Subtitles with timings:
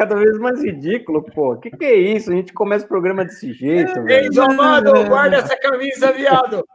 [0.00, 1.58] cada vez mais ridículo, pô.
[1.58, 2.30] Que que é isso?
[2.30, 4.32] A gente começa o programa desse jeito, velho.
[4.32, 6.66] Ei, Amado, guarda essa camisa, viado.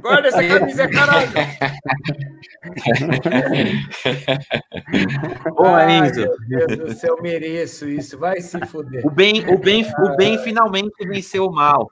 [0.00, 1.30] Guarda essa camisa, caralho.
[5.54, 6.26] Bom, Enzo.
[6.48, 8.18] Meu Deus do céu, eu mereço isso.
[8.18, 9.06] Vai se fuder.
[9.06, 11.88] O bem, o bem, o bem finalmente venceu o mal.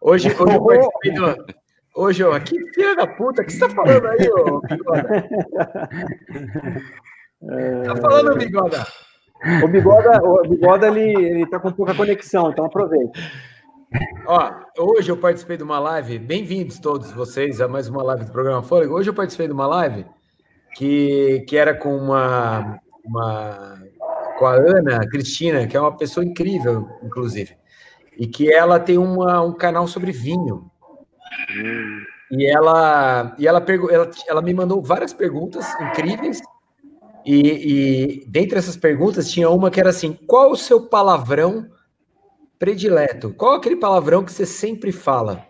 [0.00, 1.36] Hoje, hoje eu participei do,
[1.94, 5.28] Hoje, ó, que filha da puta, o que você tá falando aí, ô Bigoda?
[7.84, 8.86] tá falando, Bigoda?
[9.62, 13.12] O Bigoda, o Bigoda ele, ele tá com pouca conexão, então aproveita.
[14.26, 18.32] Ó, hoje eu participei de uma live, bem-vindos todos vocês a mais uma live do
[18.32, 18.94] programa Fôlego.
[18.94, 20.06] Hoje eu participei de uma live
[20.74, 23.82] que, que era com uma, uma
[24.38, 27.54] com a Ana Cristina, que é uma pessoa incrível, inclusive,
[28.18, 30.70] e que ela tem uma, um canal sobre vinho.
[32.30, 36.40] E ela, e ela, ela, ela me mandou várias perguntas incríveis.
[37.24, 41.68] E, e dentre essas perguntas tinha uma que era assim: qual o seu palavrão
[42.58, 43.32] predileto?
[43.34, 45.46] Qual aquele palavrão que você sempre fala?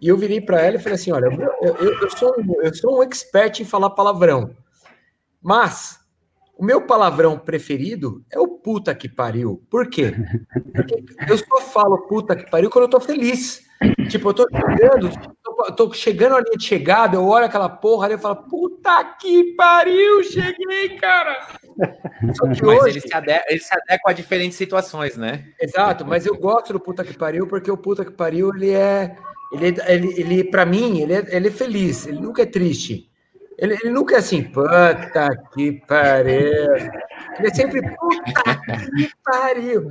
[0.00, 1.26] E eu virei para ela e falei assim: olha,
[1.60, 4.50] eu, eu, eu, sou um, eu sou um expert em falar palavrão,
[5.40, 6.00] mas
[6.58, 9.62] o meu palavrão preferido é o puta que pariu.
[9.70, 10.12] Por quê?
[10.74, 13.62] Porque eu só falo puta que pariu quando eu tô feliz.
[14.08, 15.10] Tipo, eu tô chegando,
[15.76, 20.22] tô, chegando ali de chegada, eu olho aquela porra ali e falo, puta que pariu,
[20.24, 21.46] cheguei, cara.
[22.44, 22.88] mas hoje...
[22.90, 25.44] ele, se adequa, ele se adequa a diferentes situações, né?
[25.60, 29.16] Exato, mas eu gosto do puta que pariu, porque o puta que pariu, ele é.
[29.52, 33.11] Ele, ele, ele para mim, ele é, ele é feliz, ele nunca é triste.
[33.62, 36.74] Ele, ele nunca é assim, puta que pariu.
[36.74, 38.60] Ele é sempre, puta
[38.96, 39.88] que pariu.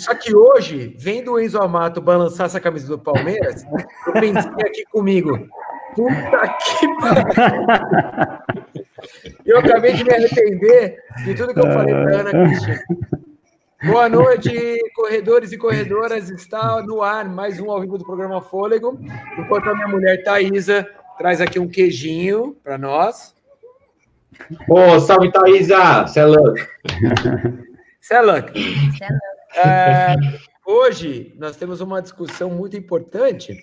[0.00, 3.62] Só que hoje, vendo o Enzo Amato balançar essa camisa do Palmeiras,
[4.08, 5.48] eu pensei aqui comigo,
[5.94, 7.24] puta que pariu.
[9.46, 12.80] Eu acabei de me arrepender de tudo que eu falei para Ana Cristina.
[13.84, 16.30] Boa noite, corredores e corredoras.
[16.30, 18.98] Está no ar mais um ao vivo do programa Fôlego.
[19.38, 20.88] Enquanto a minha mulher Thaisa
[21.18, 23.34] traz aqui um queijinho para nós.
[24.68, 26.02] Ô, oh, salve, Thaisa!
[26.06, 26.58] Você é louco.
[28.00, 28.48] Você é louco.
[29.56, 30.14] É,
[30.66, 33.56] hoje, nós temos uma discussão muito importante.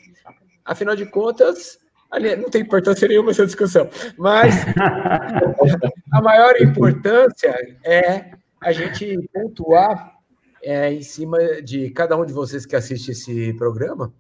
[0.64, 1.78] Afinal de contas,
[2.40, 4.56] não tem importância nenhuma essa discussão, mas
[6.14, 8.32] a maior importância é
[8.62, 10.14] a gente pontuar
[10.64, 14.14] é, em cima de cada um de vocês que assiste esse programa,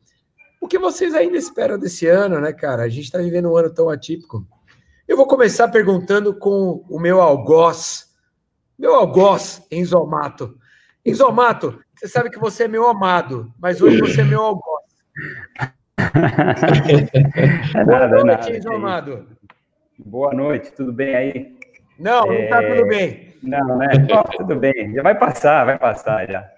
[0.61, 2.83] o que vocês ainda esperam desse ano, né, cara?
[2.83, 4.47] A gente está vivendo um ano tão atípico.
[5.07, 8.13] Eu vou começar perguntando com o meu algoz,
[8.77, 10.55] meu algoz, Enzomato.
[11.03, 14.81] Enzomato, você sabe que você é meu amado, mas hoje você é meu algoz.
[17.73, 19.27] É Boa nada, noite, Enzomato.
[19.97, 21.55] Boa noite, tudo bem aí?
[21.97, 22.75] Não, não está é...
[22.75, 23.35] tudo bem.
[23.41, 23.87] Não, né?
[24.37, 26.51] tudo bem, já vai passar, vai passar já.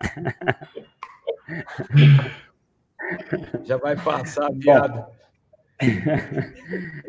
[3.63, 5.05] Já vai passar, viado.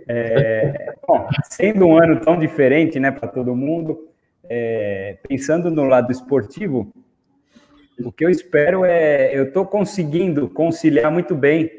[0.09, 4.09] É, bom, sendo um ano tão diferente, né, para todo mundo,
[4.49, 6.93] é, pensando no lado esportivo,
[8.03, 11.71] o que eu espero é, eu estou conseguindo conciliar muito bem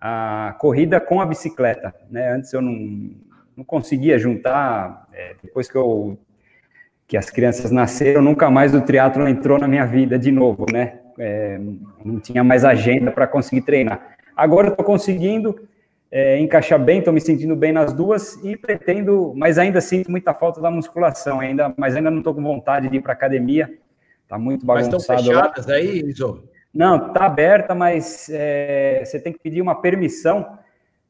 [0.00, 2.32] a corrida com a bicicleta, né?
[2.32, 3.10] Antes eu não,
[3.56, 6.18] não conseguia juntar, é, depois que eu
[7.06, 11.00] que as crianças nasceram, nunca mais o triatlo entrou na minha vida de novo, né?
[11.18, 11.58] É,
[12.04, 14.16] não tinha mais agenda para conseguir treinar.
[14.36, 15.58] Agora estou conseguindo
[16.10, 20.32] é, encaixar bem, estou me sentindo bem nas duas e pretendo, mas ainda sinto muita
[20.32, 23.70] falta da musculação, ainda, mas ainda não estou com vontade de ir para academia.
[24.22, 24.96] Está muito bagunçado.
[24.96, 25.74] Mas estão fechadas lá.
[25.74, 26.44] aí, Iso?
[26.72, 30.58] Não, está aberta, mas é, você tem que pedir uma permissão.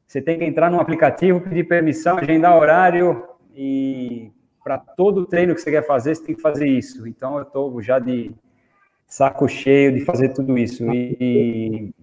[0.05, 4.31] Você tem que entrar no aplicativo, pedir permissão, agendar horário e
[4.63, 7.07] para todo treino que você quer fazer, você tem que fazer isso.
[7.07, 8.31] Então, eu estou já de
[9.07, 10.83] saco cheio de fazer tudo isso.
[10.91, 11.93] E,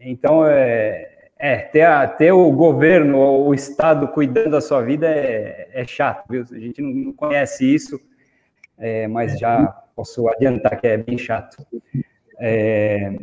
[0.00, 5.68] então, é, é ter, a, ter o governo, o Estado cuidando da sua vida é,
[5.72, 6.44] é chato, viu?
[6.50, 8.00] A gente não conhece isso,
[8.78, 11.66] é, mas já posso adiantar que é bem chato.
[12.38, 13.16] É,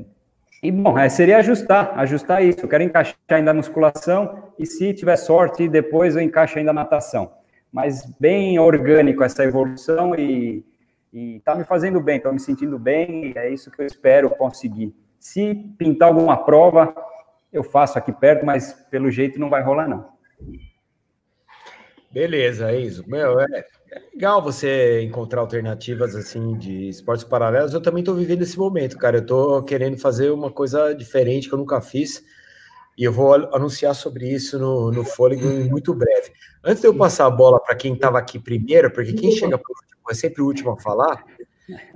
[0.62, 2.62] e, bom, é, seria ajustar, ajustar isso.
[2.62, 6.74] Eu quero encaixar ainda a musculação e, se tiver sorte, depois eu encaixo ainda a
[6.74, 7.34] natação.
[7.72, 10.64] Mas bem orgânico essa evolução e
[11.14, 14.94] e está me fazendo bem, estou me sentindo bem, é isso que eu espero conseguir.
[15.20, 16.94] Se pintar alguma prova,
[17.52, 20.12] eu faço aqui perto, mas pelo jeito não vai rolar, não.
[22.12, 23.08] Beleza, é isso.
[23.08, 23.46] Meu, é,
[23.92, 27.74] é legal você encontrar alternativas assim de esportes paralelos.
[27.74, 29.18] Eu também estou vivendo esse momento, cara.
[29.18, 32.24] Eu estou querendo fazer uma coisa diferente que eu nunca fiz.
[32.98, 36.32] E eu vou anunciar sobre isso no, no Fôlego muito breve.
[36.64, 39.76] Antes de eu passar a bola para quem estava aqui primeiro, porque quem chega por
[39.76, 41.24] último é sempre o último a falar,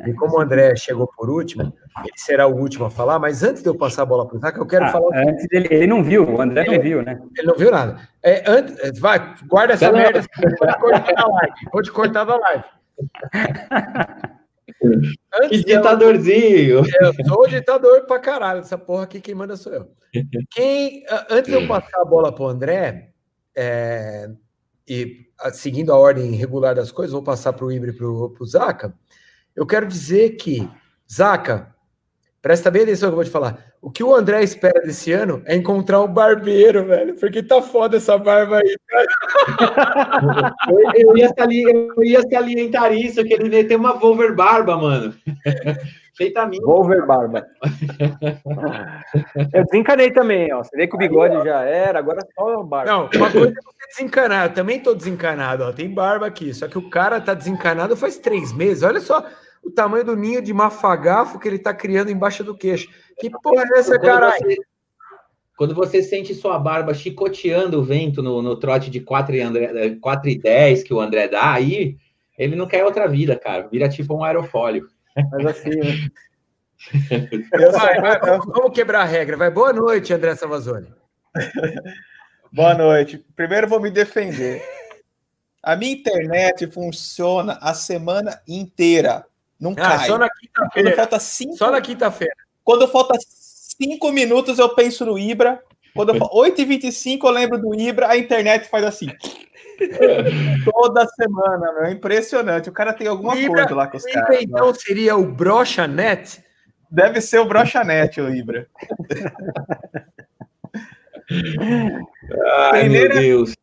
[0.05, 3.61] E como o André chegou por último, ele será o último a falar, mas antes
[3.61, 5.27] de eu passar a bola para o Zaca, eu quero ah, falar.
[5.27, 7.21] Antes dele, ele não viu, o André ele, não viu, né?
[7.37, 7.99] Ele não viu nada.
[8.23, 10.23] É, antes, vai, guarda essa não, merda,
[10.57, 11.53] pode cortar da live.
[11.71, 12.63] Pode cortar da live.
[15.41, 16.77] Antes que ditadorzinho!
[16.77, 18.59] Eu, eu sou ditador pra caralho.
[18.59, 19.91] Essa porra aqui, quem manda sou eu.
[20.51, 23.11] Quem, antes de eu passar a bola pro André,
[23.55, 24.29] é,
[24.87, 28.45] e seguindo a ordem regular das coisas, vou passar para o Ibre e para o
[28.45, 28.93] Zaca.
[29.55, 30.69] Eu quero dizer que,
[31.11, 31.75] Zaca,
[32.41, 33.66] presta bem atenção no que eu vou te falar.
[33.81, 37.97] O que o André espera desse ano é encontrar um barbeiro, velho, porque tá foda
[37.97, 40.55] essa barba aí, cara.
[40.95, 45.13] eu, eu, ia salientar, eu ia salientar isso, que ele tem uma Volver barba, mano.
[46.17, 46.59] Feita a mim.
[46.59, 47.45] Volver barba.
[49.53, 50.63] eu desencanei também, ó.
[50.63, 52.91] Você vê que o bigode já era, agora só a barba.
[52.91, 54.47] Não, uma coisa é você desencanar.
[54.47, 55.71] Eu também tô desencanado, ó.
[55.71, 56.51] Tem barba aqui.
[56.55, 58.81] Só que o cara tá desencanado faz três meses.
[58.81, 59.23] Olha só
[59.63, 62.89] o tamanho do ninho de mafagafo que ele tá criando embaixo do queixo.
[63.19, 64.37] Que porra é essa, caralho?
[64.41, 64.57] Você,
[65.57, 69.97] quando você sente sua barba chicoteando o vento no, no trote de 4 e, André,
[69.99, 71.97] 4 e 10 que o André dá, aí
[72.37, 73.67] ele não quer outra vida, cara.
[73.67, 74.87] Vira tipo um aerofólio.
[75.31, 76.09] Mas assim, né?
[77.71, 79.35] vai, vai, vamos quebrar a regra.
[79.35, 80.93] Vai, boa noite, André Savazone.
[82.53, 83.25] boa noite.
[83.35, 84.61] Primeiro vou me defender.
[85.63, 89.25] A minha internet funciona a semana inteira.
[89.59, 90.07] Não ah, cai.
[90.07, 90.95] Só na quinta-feira.
[90.95, 91.57] falta cinco...
[91.57, 92.35] Só na quinta-feira.
[92.63, 95.61] Quando falta cinco minutos, eu penso no Ibra.
[95.95, 99.07] Quando eu falo 8h25, eu lembro do Ibra, a internet faz assim.
[100.65, 101.85] Toda semana, meu.
[101.85, 102.69] É impressionante.
[102.69, 104.41] O cara tem alguma Ibra, coisa lá com os caras.
[104.41, 106.43] Então seria o Brochanet?
[106.89, 108.67] Deve ser o Brochanet, o Ibra.
[112.71, 113.15] Ai, Primeira...
[113.15, 113.53] meu Deus.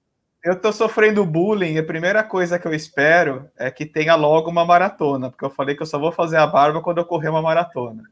[0.44, 1.78] Eu tô sofrendo bullying.
[1.78, 5.74] A primeira coisa que eu espero é que tenha logo uma maratona, porque eu falei
[5.74, 8.02] que eu só vou fazer a barba quando eu correr uma maratona.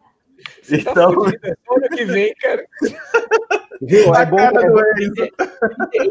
[0.62, 2.64] Você tá então, tá ano que vem, cara.
[3.82, 4.14] Viu?
[4.14, 4.80] É bom, é bom,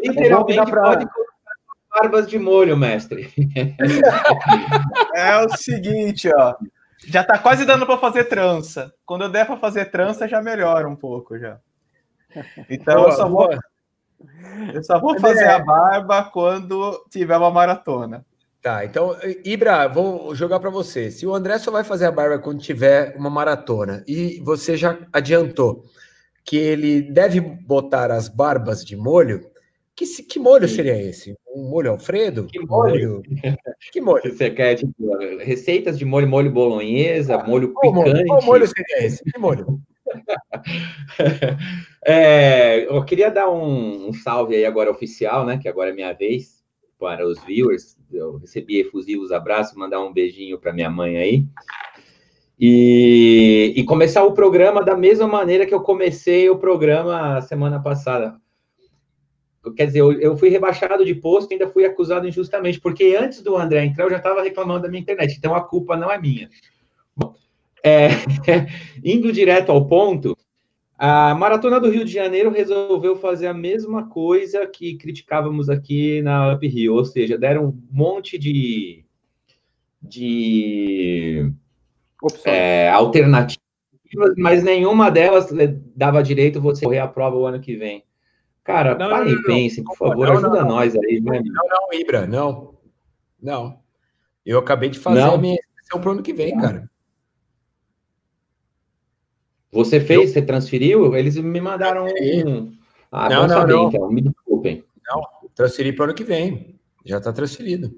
[0.04, 0.82] literalmente é pra...
[0.82, 1.08] pode
[1.90, 3.34] barbas de molho, mestre.
[5.14, 6.56] É o seguinte, ó.
[7.06, 8.94] Já tá quase dando para fazer trança.
[9.06, 11.60] Quando eu der para fazer trança, já melhora um pouco já.
[12.70, 13.50] Então boa, eu só vou
[14.74, 18.26] eu só vou fazer a barba quando tiver uma maratona.
[18.62, 21.10] Tá, então, Ibra, vou jogar para você.
[21.10, 25.00] Se o André só vai fazer a barba quando tiver uma maratona e você já
[25.12, 25.84] adiantou
[26.46, 29.52] que ele deve botar as barbas de molho,
[30.06, 31.36] que, que molho seria esse?
[31.56, 32.48] Um molho Alfredo?
[32.48, 33.24] Que molho?
[33.24, 33.58] molho?
[33.92, 34.24] que molho?
[34.24, 34.94] Você quer, tipo,
[35.40, 38.26] receitas de molho, molho bolonhesa, ah, molho picante?
[38.26, 39.24] Qual molho seria esse?
[39.24, 39.80] Que molho?
[42.06, 45.58] é, eu queria dar um, um, salve aí agora oficial, né?
[45.58, 46.64] Que agora é minha vez,
[47.00, 47.98] para os viewers.
[48.12, 51.46] Eu recebi efusivos abraços, mandar um beijinho para minha mãe aí.
[52.60, 58.40] E, e começar o programa da mesma maneira que eu comecei o programa semana passada
[59.76, 63.44] Quer dizer, eu, eu fui rebaixado de posto e ainda fui acusado injustamente, porque antes
[63.44, 66.20] do André entrar eu já estava reclamando da minha internet, então a culpa não é
[66.20, 66.50] minha.
[67.84, 68.10] É,
[69.04, 70.38] indo direto ao ponto,
[70.98, 76.54] a Maratona do Rio de Janeiro resolveu fazer a mesma coisa que criticávamos aqui na
[76.54, 79.04] Up Rio, ou seja, deram um monte de,
[80.00, 81.52] de
[82.46, 83.58] é, alternativas,
[84.38, 85.50] mas nenhuma delas
[85.96, 88.04] dava direito você correr a prova o ano que vem.
[88.64, 91.42] Cara, não, parem e pensem, por favor, não, ajuda nós aí, né?
[91.44, 92.76] Não, não, Ibra, não.
[93.42, 93.80] Não.
[94.46, 95.34] Eu acabei de fazer não.
[95.34, 96.91] a minha inscrição para o ano que vem, cara.
[99.72, 100.28] Você fez, eu...
[100.28, 101.16] você transferiu?
[101.16, 102.78] Eles me mandaram um.
[103.12, 103.90] Ah, não, não, saber, não.
[103.90, 104.84] então, me desculpem.
[105.08, 105.22] Não,
[105.56, 106.80] transferi para o ano que vem.
[107.06, 107.94] Já está transferido.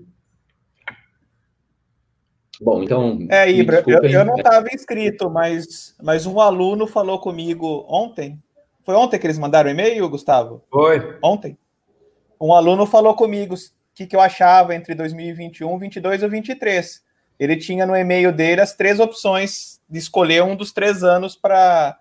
[2.61, 3.25] Bom, então.
[3.29, 8.41] É, Ibra, eu, eu, não estava inscrito, mas, mas um aluno falou comigo ontem
[8.83, 10.61] foi ontem que eles mandaram e-mail, Gustavo?
[10.69, 11.17] Foi.
[11.23, 11.57] Ontem.
[12.39, 13.57] Um aluno falou comigo o
[13.95, 17.01] que, que eu achava entre 2021, 22 ou 23.
[17.39, 21.99] Ele tinha no e-mail dele as três opções de escolher um dos três anos para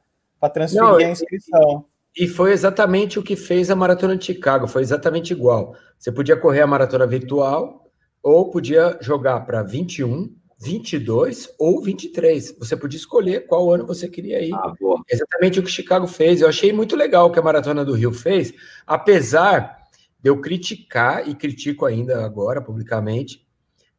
[0.53, 1.85] transferir Não, a inscrição.
[2.17, 5.75] E, e foi exatamente o que fez a Maratona de Chicago, foi exatamente igual.
[5.99, 7.87] Você podia correr a maratona virtual
[8.23, 12.57] ou podia jogar para 21, 22 ou 23.
[12.59, 14.55] Você podia escolher qual ano você queria ir.
[14.55, 14.73] Ah,
[15.11, 16.41] Exatamente o que Chicago fez.
[16.41, 18.55] Eu achei muito legal o que a Maratona do Rio fez,
[18.87, 19.83] apesar
[20.21, 23.45] de eu criticar, e critico ainda agora publicamente,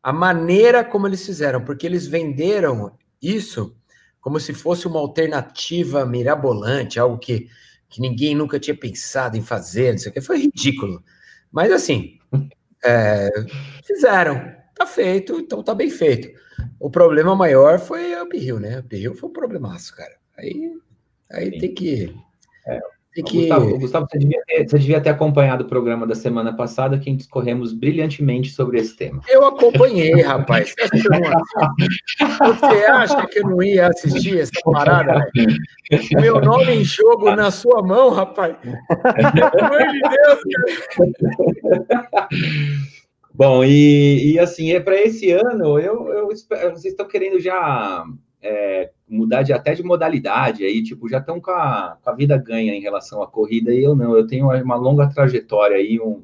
[0.04, 3.76] a maneira como eles fizeram, porque eles venderam isso
[4.20, 7.50] como se fosse uma alternativa mirabolante, algo que,
[7.90, 10.22] que ninguém nunca tinha pensado em fazer, não sei o que.
[10.22, 11.04] Foi ridículo.
[11.52, 12.20] Mas assim,
[12.84, 13.30] é,
[13.86, 16.30] fizeram tá feito, então tá bem feito.
[16.80, 18.80] O problema maior foi o Birril, né?
[18.80, 20.16] O Birril foi um problemaço, cara.
[20.38, 20.72] Aí,
[21.32, 22.16] aí tem que.
[22.68, 22.80] É,
[23.22, 23.42] que...
[23.42, 27.14] Gustavo, Gustavo você, devia ter, você, devia ter, acompanhado o programa da semana passada, que
[27.14, 29.22] discorremos brilhantemente sobre esse tema.
[29.30, 30.74] Eu acompanhei, rapaz.
[32.42, 35.30] Você acha que eu não ia assistir essa parada?
[36.14, 38.56] Meu nome em jogo na sua mão, rapaz.
[38.58, 40.40] Pelo amor de Deus,
[41.62, 42.30] cara.
[43.36, 48.06] Bom, e, e assim, é para esse ano, eu, eu espero, vocês estão querendo já
[48.44, 52.38] é, mudar de, até de modalidade, aí, tipo, já estão com a, com a vida
[52.38, 56.22] ganha em relação à corrida, e eu não, eu tenho uma longa trajetória aí, um,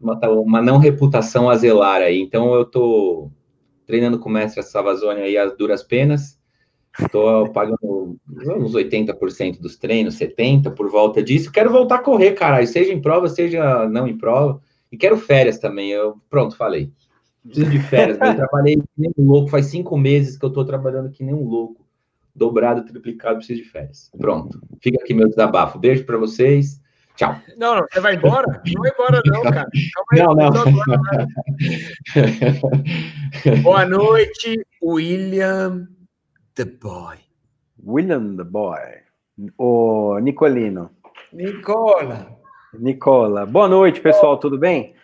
[0.00, 3.30] uma, uma não reputação a zelar aí, então eu tô
[3.86, 6.36] treinando com o mestre Savazone aí as duras penas,
[6.98, 12.66] estou pagando uns 80% dos treinos, 70% por volta disso, quero voltar a correr, caralho,
[12.66, 14.60] seja em prova, seja não em prova,
[14.90, 16.90] e quero férias também, eu, pronto, falei
[17.46, 20.64] preciso de férias, eu trabalhei que nem um louco, faz cinco meses que eu estou
[20.64, 21.86] trabalhando que nem um louco,
[22.34, 24.10] dobrado, triplicado, preciso de férias.
[24.18, 25.78] Pronto, fica aqui meu desabafo.
[25.78, 26.80] Beijo para vocês.
[27.16, 27.34] Tchau.
[27.56, 28.62] Não, não, você vai embora?
[28.66, 29.68] Não vai embora, não, cara.
[30.12, 30.46] Aí, não, não.
[30.48, 31.26] Agora,
[33.44, 33.60] né?
[33.62, 35.88] Boa noite, William
[36.54, 37.16] the Boy.
[37.86, 38.80] William the Boy.
[39.56, 40.90] O Nicolino.
[41.32, 42.36] Nicola.
[42.78, 43.46] Nicola.
[43.46, 44.95] Boa noite, pessoal, tudo bem?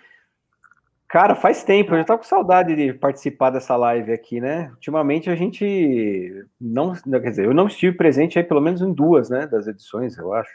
[1.12, 4.70] Cara, faz tempo, eu já tava com saudade de participar dessa live aqui, né?
[4.70, 9.28] Ultimamente a gente não, quer dizer, eu não estive presente aí pelo menos em duas,
[9.28, 10.50] né, das edições, eu acho.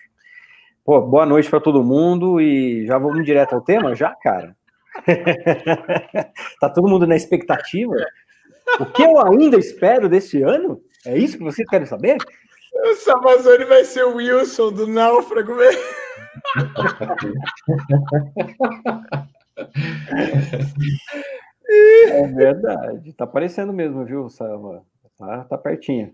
[0.84, 4.58] Pô, boa noite para todo mundo e já vamos direto ao tema, já, cara.
[6.60, 7.94] tá todo mundo na expectativa?
[8.80, 10.82] O que eu ainda espero desse ano?
[11.06, 12.18] É isso que vocês querem saber?
[12.74, 15.78] O Samazone vai ser o Wilson do Náufrago, velho.
[21.70, 23.14] É verdade.
[23.14, 24.86] Tá aparecendo mesmo, viu, Sava?
[25.18, 26.14] Tá, tá pertinho.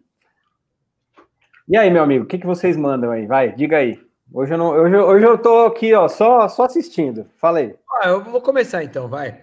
[1.68, 3.26] E aí, meu amigo, o que, que vocês mandam aí?
[3.26, 4.00] Vai, diga aí.
[4.32, 7.28] Hoje eu, não, hoje, hoje eu tô aqui, ó, só, só assistindo.
[7.38, 7.76] Fala aí.
[8.02, 9.42] Ah, eu vou começar então, vai.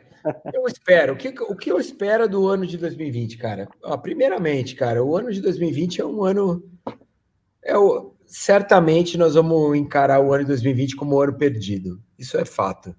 [0.52, 1.14] Eu espero.
[1.14, 3.68] O que, o que eu espero do ano de 2020, cara?
[3.82, 6.62] Ó, primeiramente, cara, o ano de 2020 é um ano.
[7.62, 12.02] É o, certamente nós vamos encarar o ano de 2020 como um ano perdido.
[12.18, 12.94] Isso é fato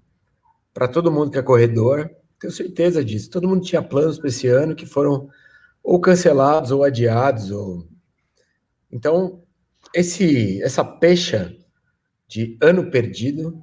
[0.72, 3.30] para todo mundo que é corredor, tenho certeza disso.
[3.30, 5.28] Todo mundo tinha planos para esse ano que foram
[5.82, 7.50] ou cancelados ou adiados.
[7.50, 7.86] Ou...
[8.90, 9.42] Então,
[9.94, 11.54] esse, essa pecha
[12.26, 13.62] de ano perdido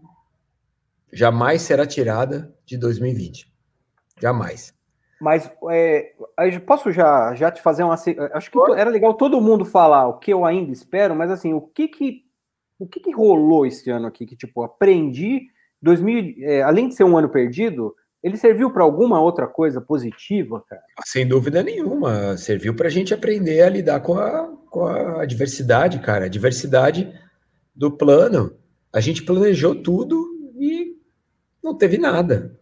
[1.12, 3.52] jamais será tirada de 2020.
[4.22, 4.74] Jamais.
[5.20, 6.14] Mas é,
[6.66, 7.96] posso já, já te fazer uma.
[8.34, 11.60] Acho que era legal todo mundo falar o que eu ainda espero, mas assim, o
[11.60, 12.24] que que,
[12.78, 14.26] o que, que rolou esse ano aqui?
[14.26, 15.48] Que tipo, aprendi
[15.82, 20.64] 2000, é, além de ser um ano perdido, ele serviu para alguma outra coisa positiva,
[20.68, 20.82] cara?
[21.06, 22.36] Sem dúvida nenhuma.
[22.38, 26.26] Serviu para a gente aprender a lidar com a, com a diversidade, cara.
[26.26, 27.14] A diversidade
[27.74, 28.58] do plano.
[28.92, 30.26] A gente planejou tudo
[30.60, 30.98] e
[31.64, 32.60] não teve nada.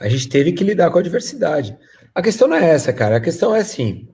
[0.00, 1.76] A gente teve que lidar com a diversidade.
[2.14, 3.16] A questão não é essa, cara.
[3.16, 4.08] A questão é assim.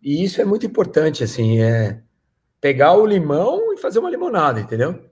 [0.00, 2.00] E isso é muito importante, assim, é
[2.60, 5.02] pegar o limão e fazer uma limonada, entendeu?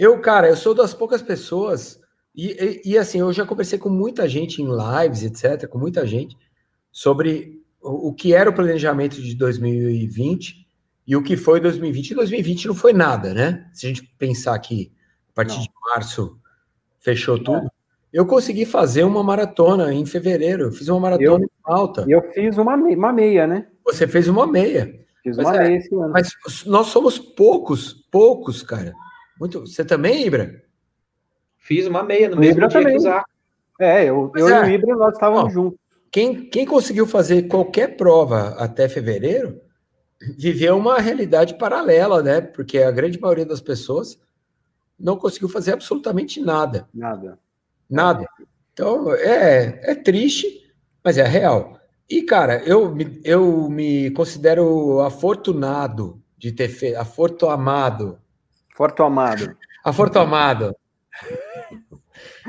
[0.00, 2.00] Eu, cara, eu sou das poucas pessoas,
[2.34, 6.06] e, e, e, assim, eu já conversei com muita gente em lives, etc., com muita
[6.06, 6.34] gente,
[6.90, 10.66] sobre o, o que era o planejamento de 2020
[11.06, 12.12] e o que foi 2020.
[12.12, 13.68] E 2020 não foi nada, né?
[13.74, 14.90] Se a gente pensar que
[15.28, 15.64] a partir não.
[15.64, 16.38] de março
[16.98, 17.42] fechou é.
[17.42, 17.70] tudo.
[18.10, 20.64] Eu consegui fazer uma maratona em fevereiro.
[20.64, 22.06] Eu fiz uma maratona eu, alta.
[22.08, 23.66] E eu fiz uma, uma meia, né?
[23.84, 24.98] Você fez uma meia.
[25.22, 26.08] Fiz uma é, meia esse ano.
[26.08, 26.30] Mas
[26.64, 28.94] nós somos poucos, poucos, cara.
[29.40, 29.60] Muito.
[29.60, 30.62] Você também, Ibra?
[31.56, 32.96] Fiz uma meia no mesmo Ibra dia também.
[32.96, 33.24] usar.
[33.80, 34.68] É, eu, eu é.
[34.68, 35.78] e o Ibra nós estávamos juntos.
[36.12, 39.58] Quem, quem conseguiu fazer qualquer prova até fevereiro
[40.36, 42.42] viveu uma realidade paralela, né?
[42.42, 44.20] Porque a grande maioria das pessoas
[44.98, 46.86] não conseguiu fazer absolutamente nada.
[46.92, 47.38] Nada.
[47.88, 48.26] Nada.
[48.72, 50.70] Então, é, é triste,
[51.02, 51.80] mas é real.
[52.08, 52.94] E, cara, eu,
[53.24, 58.19] eu me considero afortunado de ter feito, afortunado
[58.80, 59.54] Forto Amado.
[59.84, 60.74] A Forto Amado.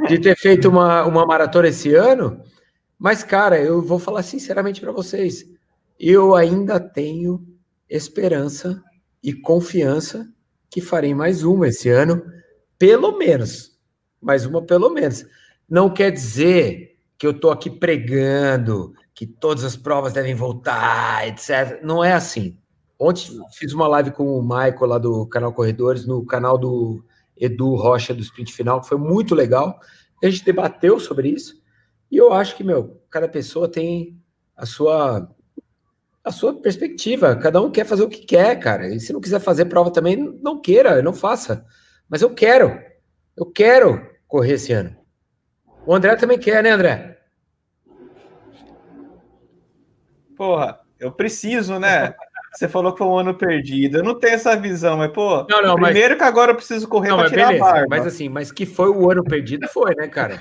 [0.08, 2.42] De ter feito uma, uma maratona esse ano.
[2.98, 5.44] Mas, cara, eu vou falar sinceramente para vocês.
[6.00, 7.46] Eu ainda tenho
[7.90, 8.82] esperança
[9.22, 10.26] e confiança
[10.70, 12.24] que farei mais uma esse ano,
[12.80, 13.78] pelo menos.
[14.22, 15.26] Mais uma, pelo menos.
[15.68, 21.82] Não quer dizer que eu estou aqui pregando que todas as provas devem voltar, etc.
[21.84, 22.58] Não é assim.
[23.04, 27.04] Ontem fiz uma live com o Michael lá do canal Corredores, no canal do
[27.36, 29.80] Edu Rocha do Sprint Final, que foi muito legal.
[30.24, 31.60] A gente debateu sobre isso.
[32.12, 34.22] E eu acho que, meu, cada pessoa tem
[34.56, 35.28] a sua
[36.24, 37.36] a sua perspectiva.
[37.36, 38.88] Cada um quer fazer o que quer, cara.
[38.94, 41.66] E se não quiser fazer prova também, não queira, não faça.
[42.08, 42.80] Mas eu quero.
[43.36, 44.96] Eu quero correr esse ano.
[45.88, 47.20] O André também quer, né, André?
[50.38, 52.14] Porra, eu preciso, né?
[52.54, 53.98] Você falou que foi um ano perdido.
[53.98, 56.18] Eu não tenho essa visão, mas, pô, não, não, primeiro mas...
[56.18, 57.88] que agora eu preciso correr não, pra tirar beleza, a barba.
[57.90, 60.38] Mas assim, mas que foi o ano perdido, foi, né, cara?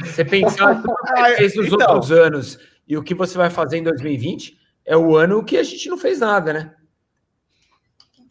[0.00, 1.94] Você pensar tudo que fez nos então...
[1.94, 5.62] outros anos e o que você vai fazer em 2020 é o ano que a
[5.62, 6.74] gente não fez nada, né?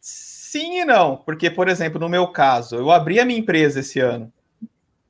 [0.01, 3.99] Sim e não, porque, por exemplo, no meu caso, eu abri a minha empresa esse
[3.99, 4.31] ano.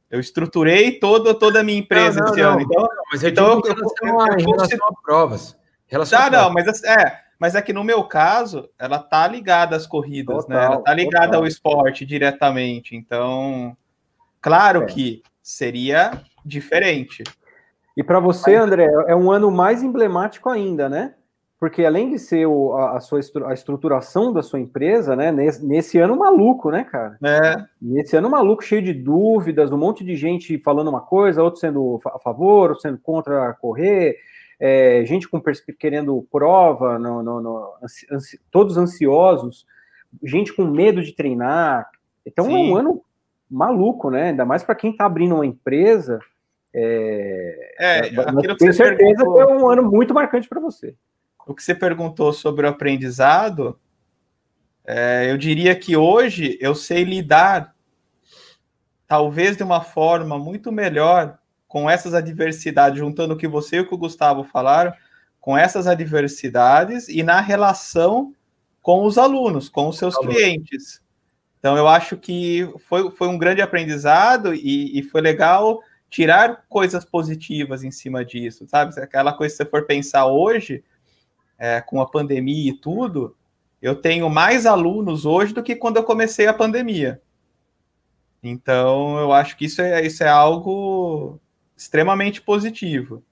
[0.09, 2.61] Eu estruturei toda, toda a minha empresa não, não, esse não, ano.
[2.61, 5.57] Então, mas eu então, eu, eu, eu, em relação a provas.
[5.87, 9.85] Relação ah, não, mas é, mas é que no meu caso, ela tá ligada às
[9.85, 10.65] corridas, total, né?
[10.65, 11.41] Ela tá ligada total.
[11.41, 12.95] ao esporte diretamente.
[12.95, 13.75] Então,
[14.41, 14.85] claro é.
[14.85, 17.23] que seria diferente.
[17.95, 21.13] E para você, André, é um ano mais emblemático ainda, né?
[21.59, 25.31] Porque além de ser o, a, a, sua a estruturação da sua empresa, né?
[25.31, 27.17] Nesse, nesse, ano maluco, né, cara?
[27.23, 27.65] É.
[27.81, 31.99] Nesse ano maluco, cheio de dúvidas, um monte de gente falando uma coisa, outro sendo
[32.05, 34.17] a favor, outro sendo contra correr,
[34.59, 35.41] é, gente com
[35.77, 37.73] querendo prova, no, no, no
[38.11, 39.65] ansi todos ansiosos,
[40.23, 41.89] gente com medo de treinar.
[42.25, 42.53] Então Sim.
[42.53, 43.03] é um ano
[43.49, 44.29] maluco, né?
[44.29, 46.19] Ainda mais para quem está abrindo uma empresa.
[46.73, 50.95] É, é, é tenho certeza perguntou, que é um ano muito marcante para você.
[51.45, 53.79] O que você perguntou sobre o aprendizado,
[54.85, 57.73] é, eu diria que hoje eu sei lidar,
[59.07, 61.37] talvez de uma forma muito melhor
[61.67, 64.93] com essas adversidades, juntando o que você e o que o Gustavo falaram,
[65.39, 68.33] com essas adversidades e na relação
[68.81, 70.27] com os alunos, com os seus Alô.
[70.27, 71.01] clientes.
[71.59, 77.03] Então, eu acho que foi, foi um grande aprendizado e, e, foi legal tirar coisas
[77.03, 78.97] positivas em cima disso, sabe?
[79.01, 80.83] Aquela coisa que você for pensar hoje,
[81.57, 83.35] é, com a pandemia e tudo,
[83.81, 87.21] eu tenho mais alunos hoje do que quando eu comecei a pandemia.
[88.41, 91.39] Então, eu acho que isso é, isso é algo
[91.77, 93.23] extremamente positivo.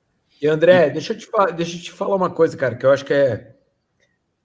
[0.42, 3.04] E André, deixa eu te, deixa eu te falar uma coisa, cara, que eu acho
[3.04, 3.56] que é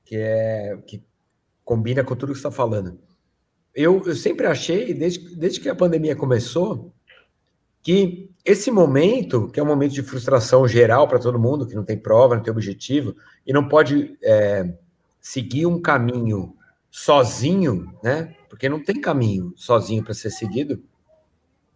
[0.04, 1.04] que é que
[1.64, 2.98] combina com tudo que você está falando.
[3.74, 6.92] Eu, eu sempre achei, desde, desde que a pandemia começou,
[7.82, 11.84] que esse momento, que é um momento de frustração geral para todo mundo, que não
[11.84, 13.14] tem prova, não tem objetivo,
[13.46, 14.74] e não pode é,
[15.20, 16.56] seguir um caminho
[16.90, 18.34] sozinho, né?
[18.48, 20.82] Porque não tem caminho sozinho para ser seguido,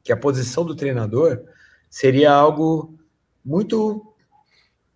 [0.02, 1.44] que a posição do treinador
[1.94, 2.98] seria algo
[3.44, 4.04] muito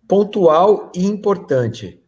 [0.05, 2.03] pontual e importante.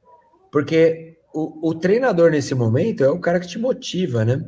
[0.51, 4.45] Porque o, o, treinador nesse momento é o cara que te motiva, né?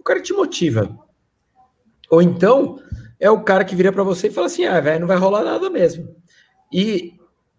[0.00, 0.98] O cara que te motiva.
[2.08, 2.78] Ou então
[3.20, 5.44] é o cara que vira para você e fala assim: ah, velho, não vai rolar
[5.44, 6.16] nada mesmo.
[6.72, 7.12] E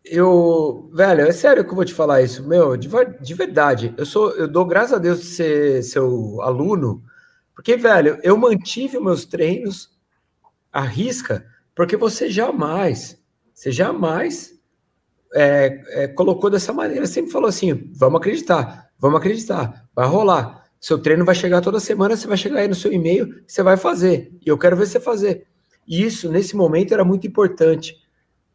[0.03, 2.89] eu, velho, é sério que eu vou te falar isso, meu, de,
[3.21, 3.93] de verdade.
[3.95, 7.03] Eu sou, eu dou graças a Deus de ser seu aluno,
[7.53, 9.91] porque, velho, eu mantive meus treinos
[10.71, 13.17] à risca porque você jamais,
[13.53, 14.53] você jamais
[15.33, 20.63] é, é, colocou dessa maneira, sempre falou assim: vamos acreditar, vamos acreditar, vai rolar.
[20.79, 23.77] Seu treino vai chegar toda semana, você vai chegar aí no seu e-mail, você vai
[23.77, 24.31] fazer.
[24.45, 25.47] E eu quero ver você fazer.
[25.87, 27.95] E isso, nesse momento, era muito importante.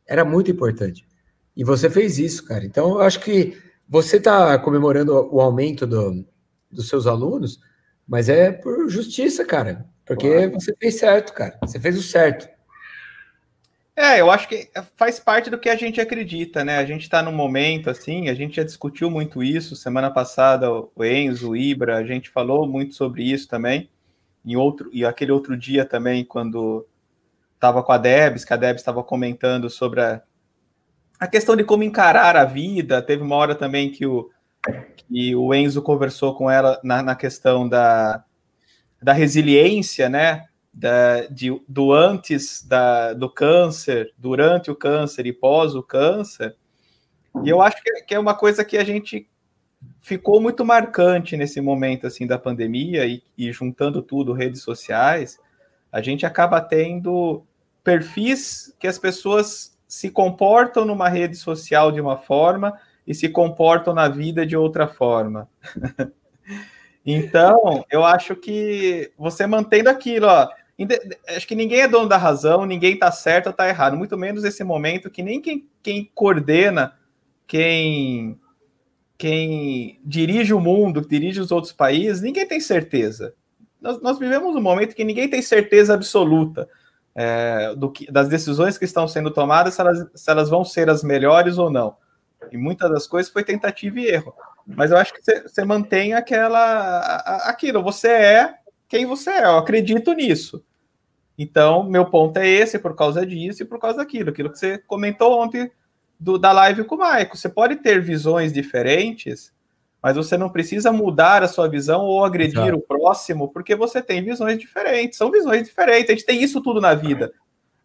[0.07, 1.07] Era muito importante.
[1.57, 2.65] E você fez isso, cara.
[2.65, 3.57] Então, eu acho que
[3.89, 6.25] você está comemorando o aumento do,
[6.71, 7.61] dos seus alunos,
[8.07, 9.87] mas é por justiça, cara.
[10.05, 10.53] Porque claro.
[10.53, 11.59] você fez certo, cara.
[11.63, 12.49] Você fez o certo.
[14.01, 16.79] É, eu acho que faz parte do que a gente acredita, né?
[16.79, 19.75] A gente está num momento assim, a gente já discutiu muito isso.
[19.75, 23.91] Semana passada, o Enzo, o Ibra, a gente falou muito sobre isso também.
[24.47, 26.87] Em outro, e aquele outro dia também, quando
[27.57, 30.23] estava com a Debs, que a Debs estava comentando sobre a,
[31.19, 33.03] a questão de como encarar a vida.
[33.03, 34.31] Teve uma hora também que o,
[35.09, 38.23] que o Enzo conversou com ela na, na questão da,
[39.03, 40.48] da resiliência, né?
[40.79, 46.55] Da, de, do antes da, do câncer, durante o câncer e pós o câncer.
[47.43, 49.29] E eu acho que, que é uma coisa que a gente
[50.01, 55.41] ficou muito marcante nesse momento assim da pandemia e, e, juntando tudo, redes sociais,
[55.91, 57.45] a gente acaba tendo
[57.83, 63.93] perfis que as pessoas se comportam numa rede social de uma forma e se comportam
[63.93, 65.49] na vida de outra forma.
[67.05, 70.49] então, eu acho que você mantendo aquilo, ó,
[71.29, 74.45] acho que ninguém é dono da razão, ninguém está certo ou está errado, muito menos
[74.45, 76.95] esse momento que nem quem, quem coordena,
[77.47, 78.39] quem,
[79.17, 83.35] quem dirige o mundo, dirige os outros países, ninguém tem certeza.
[83.81, 86.69] Nós, nós vivemos um momento que ninguém tem certeza absoluta.
[87.21, 90.89] é, do que, das decisões que estão sendo tomadas, se elas, se elas vão ser
[90.89, 91.97] as melhores ou não.
[92.53, 94.33] E muitas das coisas foi tentativa e erro.
[94.65, 97.01] Mas eu acho que você mantém aquela
[97.49, 98.55] aquilo, você é
[98.89, 100.65] quem você é, eu acredito nisso.
[101.39, 104.77] Então, meu ponto é esse, por causa disso e por causa daquilo, aquilo que você
[104.79, 105.71] comentou ontem
[106.19, 107.37] do, da live com o Maico.
[107.37, 109.53] Você pode ter visões diferentes,
[110.03, 112.77] mas você não precisa mudar a sua visão ou agredir Exato.
[112.77, 115.17] o próximo, porque você tem visões diferentes.
[115.17, 116.11] São visões diferentes.
[116.11, 117.33] A gente tem isso tudo na vida.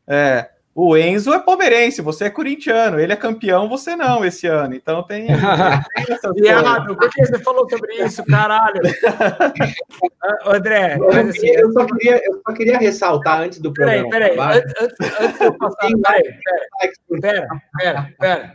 [0.08, 4.74] É, o Enzo é palmeirense, você é corintiano, ele é campeão, você não esse ano.
[4.74, 5.28] Então tem.
[6.36, 8.82] Viado, por que você falou sobre isso, caralho?
[10.46, 14.10] André, eu, assim, queria, eu, só queria, eu só queria ressaltar antes do programa.
[14.10, 14.58] Peraí, peraí.
[14.58, 15.78] Antes, antes, antes de eu passar.
[15.78, 16.40] Peraí,
[17.22, 18.54] pera, pera, pera.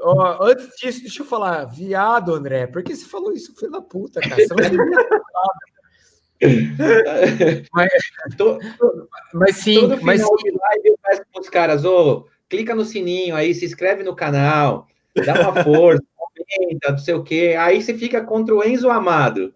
[0.00, 3.80] Oh, antes disso, deixa eu falar, viado, André, por que você falou isso, filho da
[3.80, 4.34] puta, cara?
[4.34, 5.75] Você não
[7.72, 7.90] mas,
[8.36, 8.58] to,
[9.32, 10.36] mas sim, todo mas sim.
[10.42, 14.14] de live eu peço para os caras, ô, clica no sininho aí, se inscreve no
[14.14, 14.86] canal,
[15.24, 17.56] dá uma força, comenta, não sei o quê.
[17.58, 19.54] Aí você fica contra o Enzo Amado.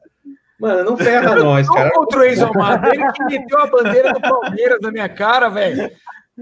[0.59, 1.91] Mano, não ferra nós, cara.
[1.91, 5.91] Contra o Enzo Amado, ele que meteu a bandeira do Palmeiras na minha cara, velho.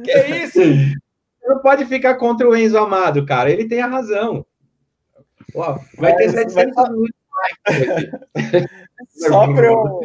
[0.04, 0.60] Que isso?
[1.44, 3.50] não pode ficar contra o Enzo Amado, cara.
[3.50, 4.44] Ele tem a razão.
[5.54, 7.18] Ó, vai ter 700 minutos
[9.06, 10.00] só para eu,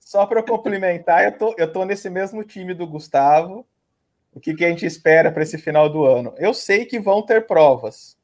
[0.00, 3.66] só para complementar, eu tô, eu tô nesse mesmo time do Gustavo.
[4.32, 6.34] O que, que a gente espera para esse final do ano?
[6.38, 8.16] Eu sei que vão ter provas.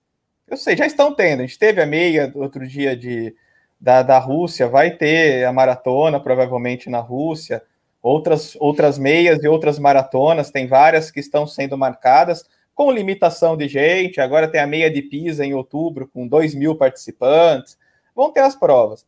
[0.48, 1.40] Eu sei, já estão tendo.
[1.40, 3.34] A gente teve a meia outro dia de,
[3.80, 7.62] da, da Rússia, vai ter a maratona provavelmente na Rússia,
[8.02, 12.44] outras, outras meias e outras maratonas, tem várias que estão sendo marcadas
[12.74, 14.20] com limitação de gente.
[14.20, 17.78] Agora tem a meia de Pisa em outubro, com 2 mil participantes
[18.14, 19.06] vão ter as provas.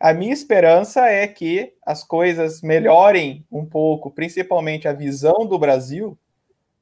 [0.00, 6.18] A minha esperança é que as coisas melhorem um pouco, principalmente a visão do Brasil,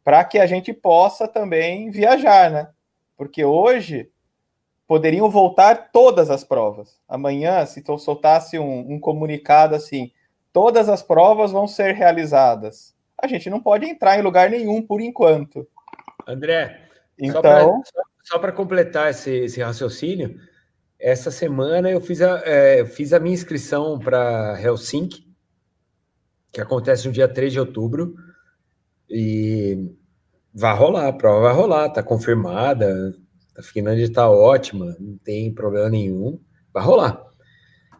[0.04, 2.68] para que a gente possa também viajar, né?
[3.16, 4.08] Porque hoje
[4.86, 7.00] poderiam voltar todas as provas.
[7.08, 10.12] Amanhã, se eu soltasse um, um comunicado assim,
[10.52, 12.94] todas as provas vão ser realizadas.
[13.20, 15.66] A gente não pode entrar em lugar nenhum por enquanto.
[16.24, 16.82] André,
[17.18, 17.82] então,
[18.22, 20.38] só para completar esse, esse raciocínio,
[20.98, 25.26] essa semana eu fiz a, é, fiz a minha inscrição para Helsinki,
[26.52, 28.14] que acontece no dia 3 de outubro,
[29.08, 29.92] e
[30.52, 33.14] vai rolar, a prova vai rolar, tá confirmada,
[33.56, 36.40] a Finlândia está ótima, não tem problema nenhum,
[36.72, 37.22] vai rolar.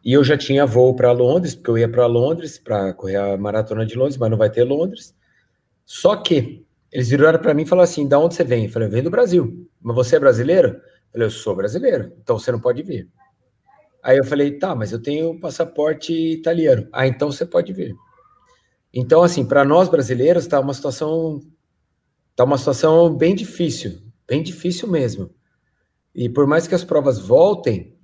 [0.04, 3.36] E eu já tinha voo para Londres, porque eu ia para Londres para correr a
[3.36, 5.14] maratona de Londres, mas não vai ter Londres.
[5.84, 8.64] Só que eles viraram para mim e falaram assim: da onde você vem?
[8.64, 9.68] Eu falei: eu venho do Brasil.
[9.80, 10.80] Mas você é brasileiro?
[11.12, 13.08] Falei, eu sou brasileiro, então você não pode vir.
[14.02, 16.88] Aí eu falei, tá, mas eu tenho passaporte italiano.
[16.92, 17.94] Ah, então você pode vir.
[18.92, 21.40] Então, assim, para nós brasileiros está uma situação
[22.34, 25.30] tá uma situação bem difícil, bem difícil mesmo.
[26.14, 27.96] E por mais que as provas voltem,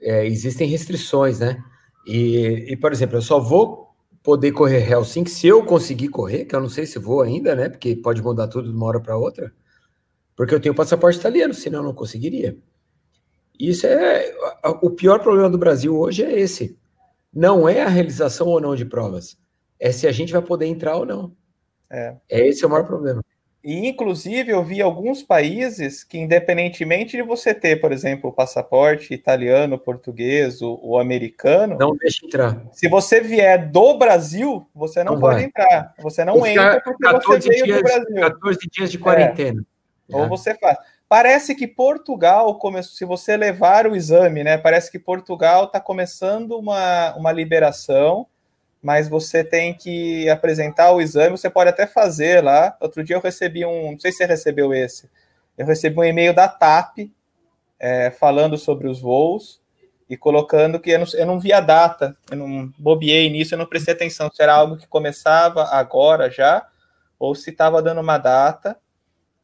[0.00, 1.62] é, existem restrições, né?
[2.06, 3.88] E, e, por exemplo, eu só vou
[4.22, 7.68] poder correr Helsinki se eu conseguir correr, que eu não sei se vou ainda, né?
[7.68, 9.52] Porque pode mudar tudo de uma hora para outra
[10.36, 12.56] porque eu tenho passaporte italiano, senão eu não conseguiria.
[13.58, 14.34] Isso é
[14.82, 16.78] o pior problema do Brasil hoje é esse.
[17.32, 19.38] Não é a realização ou não de provas,
[19.80, 21.32] é se a gente vai poder entrar ou não.
[21.90, 23.22] É, é esse é o maior problema.
[23.66, 29.12] E, inclusive, eu vi alguns países que, independentemente de você ter, por exemplo, o passaporte
[29.12, 31.76] italiano, português, o, o americano.
[31.76, 32.64] Não deixa entrar.
[32.70, 35.44] Se você vier do Brasil, você não, não pode vai.
[35.46, 35.94] entrar.
[35.98, 38.14] Você não entra porque você veio dias, do Brasil.
[38.14, 39.60] 14 dias de quarentena.
[39.60, 39.75] É.
[40.10, 40.28] Ou é.
[40.28, 40.78] você faz.
[41.08, 44.58] Parece que Portugal começou, se você levar o exame, né?
[44.58, 48.26] Parece que Portugal está começando uma, uma liberação,
[48.82, 52.76] mas você tem que apresentar o exame, você pode até fazer lá.
[52.80, 55.08] Outro dia eu recebi um, não sei se você recebeu esse,
[55.56, 57.10] eu recebi um e-mail da TAP
[57.78, 59.60] é, falando sobre os voos
[60.08, 63.58] e colocando que eu não, eu não vi a data, eu não bobiei nisso, eu
[63.58, 66.66] não prestei atenção se era algo que começava agora já,
[67.18, 68.76] ou se estava dando uma data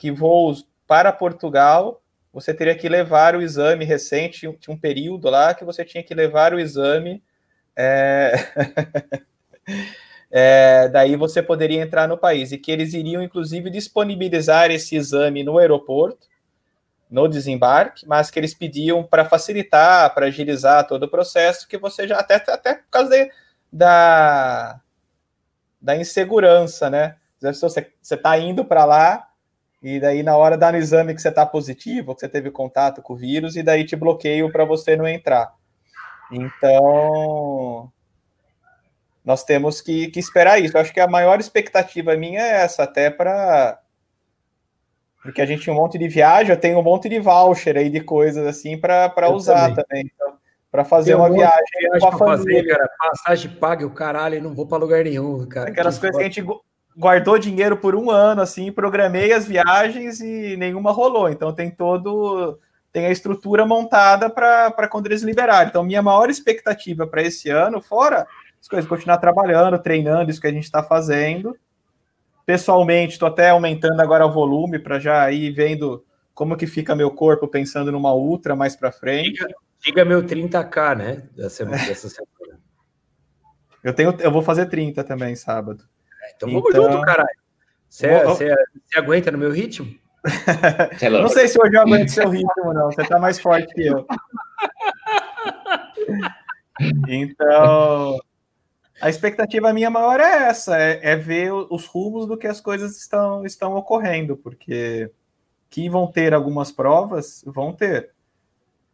[0.03, 5.55] que voos para Portugal você teria que levar o exame recente, tinha um período lá
[5.55, 7.23] que você tinha que levar o exame.
[7.77, 8.33] É...
[10.29, 15.45] é, daí você poderia entrar no país e que eles iriam, inclusive, disponibilizar esse exame
[15.45, 16.27] no aeroporto,
[17.09, 22.09] no desembarque, mas que eles pediam para facilitar, para agilizar todo o processo, que você
[22.09, 23.31] já até, até por causa de,
[23.71, 24.81] da,
[25.81, 27.15] da insegurança, né?
[27.41, 29.29] Você está indo para lá,
[29.83, 33.03] e daí, na hora, dá no exame que você está positivo, que você teve contato
[33.03, 35.53] com o vírus, e daí te bloqueio para você não entrar.
[36.31, 37.93] Então.
[39.25, 40.77] nós temos que, que esperar isso.
[40.77, 43.79] Eu acho que a maior expectativa minha é essa, até para.
[45.23, 47.89] Porque a gente tem um monte de viagem, eu tenho um monte de voucher aí
[47.89, 49.85] de coisas assim para usar também.
[49.85, 50.11] também.
[50.15, 50.39] Então,
[50.71, 52.37] para fazer uma viagem, viagem com a família.
[52.37, 55.71] Fazer, cara, passagem paga o caralho, e não vou para lugar nenhum, cara.
[55.71, 56.43] Aquelas que coisas que a gente
[56.97, 61.29] guardou dinheiro por um ano, assim, programei as viagens e nenhuma rolou.
[61.29, 62.59] Então tem todo
[62.93, 65.69] tem a estrutura montada para quando eles liberarem.
[65.69, 68.27] Então, minha maior expectativa para esse ano, fora
[68.61, 71.57] as coisas, continuar trabalhando, treinando, isso que a gente está fazendo.
[72.45, 77.11] Pessoalmente, estou até aumentando agora o volume para já ir vendo como que fica meu
[77.11, 79.41] corpo pensando numa ultra mais para frente.
[79.41, 81.23] Diga, diga, meu 30k, né?
[81.35, 82.61] Dessa, dessa semana.
[83.83, 85.85] Eu, tenho, eu vou fazer 30 também sábado.
[86.23, 86.93] É, então vamos então...
[86.93, 87.43] junto, caralho.
[87.89, 88.55] Você, você,
[88.87, 89.95] você aguenta no meu ritmo?
[91.11, 92.91] não sei se hoje eu aguento seu ritmo, não.
[92.91, 94.07] Você tá mais forte que eu.
[97.07, 98.19] Então,
[99.01, 102.97] a expectativa minha maior é essa, é, é, ver os rumos do que as coisas
[102.97, 105.11] estão, estão ocorrendo, porque
[105.69, 108.11] que vão ter algumas provas, vão ter.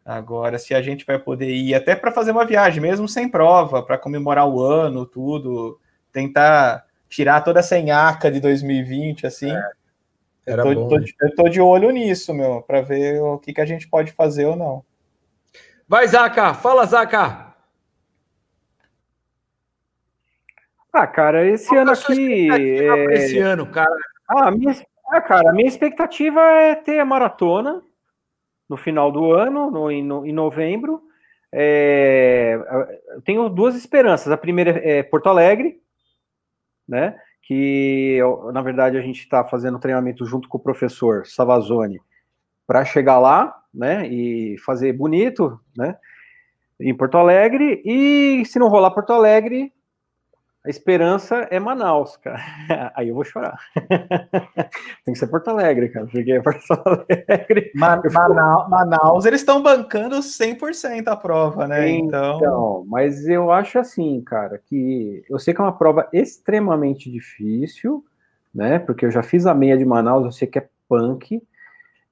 [0.03, 3.83] Agora, se a gente vai poder ir até para fazer uma viagem, mesmo sem prova,
[3.83, 5.79] para comemorar o ano, tudo,
[6.11, 9.51] tentar tirar toda essa enhaca de 2020, assim.
[9.51, 9.71] É.
[10.45, 13.53] Era eu, tô, bom, tô, eu tô de olho nisso, meu, para ver o que,
[13.53, 14.83] que a gente pode fazer ou não.
[15.87, 16.53] Vai, Zaca!
[16.53, 17.49] Fala, Zaca!
[20.91, 22.49] Ah, cara, esse Qual ano aqui.
[22.51, 23.13] É...
[23.13, 23.95] Esse ano, cara.
[24.27, 24.75] Ah, minha...
[25.11, 27.81] ah, cara, a minha expectativa é ter a maratona
[28.67, 31.01] no final do ano, no, em, no, em novembro.
[31.51, 32.59] É...
[33.09, 34.31] Eu tenho duas esperanças.
[34.31, 35.79] A primeira é Porto Alegre,
[36.89, 37.15] né?
[37.49, 38.19] que
[38.53, 41.99] na verdade a gente está fazendo treinamento junto com o professor Savazone
[42.67, 45.97] para chegar lá, né, e fazer bonito, né,
[46.79, 49.73] em Porto Alegre, e se não rolar Porto Alegre,
[50.69, 52.39] a esperança é Manaus, cara.
[52.95, 53.57] Aí eu vou chorar.
[55.03, 57.71] Tem que ser Porto Alegre, cara, porque é Porto Alegre.
[57.73, 61.89] Manaus, Manaus, eles estão bancando 100% a prova, né?
[61.89, 62.37] Então...
[62.37, 68.05] então, mas eu acho assim, cara, que eu sei que é uma prova extremamente difícil,
[68.53, 68.77] né?
[68.77, 71.41] Porque eu já fiz a meia de Manaus, eu sei que é punk,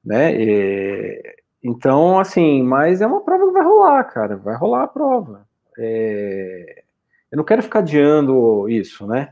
[0.04, 0.34] né?
[0.34, 1.38] E...
[1.64, 5.46] Então, assim, mas é uma prova que vai rolar, cara, vai rolar a prova.
[5.78, 6.86] É
[7.32, 9.30] eu não quero ficar adiando isso, né?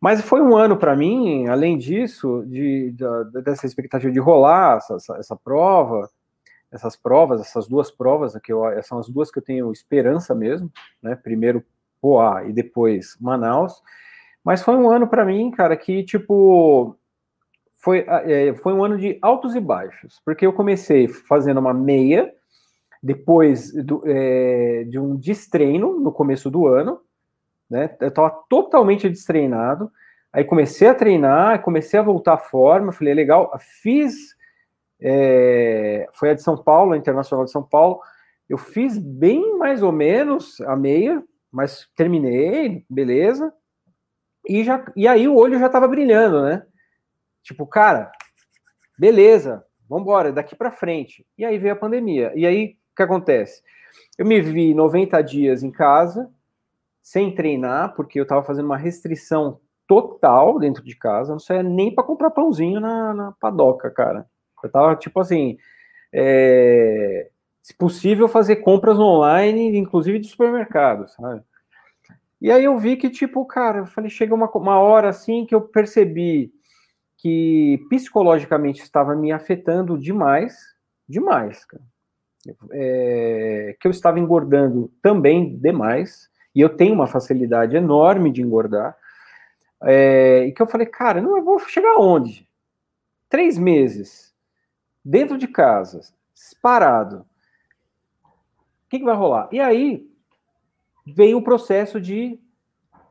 [0.00, 4.94] Mas foi um ano para mim, além disso, de, de, dessa expectativa de rolar essa,
[4.94, 6.08] essa, essa, prova,
[6.72, 10.72] essas provas, essas duas provas, que eu, são as duas que eu tenho esperança mesmo,
[11.02, 11.14] né?
[11.14, 11.62] Primeiro
[12.00, 13.82] Poá e depois Manaus.
[14.42, 16.96] Mas foi um ano para mim, cara, que tipo
[17.74, 22.32] foi, é, foi um ano de altos e baixos, porque eu comecei fazendo uma meia,
[23.02, 27.00] depois do, é, de um destreino no começo do ano,
[27.70, 27.94] né?
[28.00, 29.90] Eu estava totalmente destreinado.
[30.32, 32.92] Aí comecei a treinar, comecei a voltar à forma.
[32.92, 33.50] Falei, legal,
[33.82, 34.36] fiz.
[35.00, 38.00] É, foi a de São Paulo, a Internacional de São Paulo.
[38.48, 43.52] Eu fiz bem mais ou menos a meia, mas terminei, beleza.
[44.46, 46.64] E, já, e aí o olho já estava brilhando, né?
[47.42, 48.10] Tipo, cara,
[48.98, 51.26] beleza, vamos embora, daqui para frente.
[51.38, 52.32] E aí veio a pandemia.
[52.34, 53.62] E aí, o que acontece?
[54.18, 56.30] Eu me vi 90 dias em casa,
[57.02, 61.94] sem treinar, porque eu estava fazendo uma restrição total dentro de casa, não saía nem
[61.94, 64.26] para comprar pãozinho na, na padoca, cara.
[64.62, 65.58] Eu tava tipo assim,
[66.12, 67.28] é,
[67.62, 71.42] se possível, fazer compras online, inclusive de supermercados, sabe?
[72.40, 75.54] E aí eu vi que, tipo, cara, eu falei, chega uma, uma hora assim que
[75.54, 76.50] eu percebi
[77.18, 80.56] que psicologicamente estava me afetando demais,
[81.06, 81.82] demais, cara.
[82.72, 88.96] É, que eu estava engordando também demais, e eu tenho uma facilidade enorme de engordar,
[89.82, 92.46] é, e que eu falei, cara, não, eu vou chegar aonde?
[93.28, 94.34] Três meses,
[95.04, 96.00] dentro de casa,
[96.60, 97.24] parado.
[98.24, 99.48] O que, que vai rolar?
[99.52, 100.08] E aí
[101.06, 102.38] veio o processo de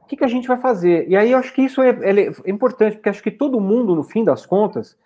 [0.01, 1.07] o que, que a gente vai fazer?
[1.07, 4.03] E aí eu acho que isso é, é, importante, porque acho que todo mundo, no
[4.03, 4.97] fim das contas,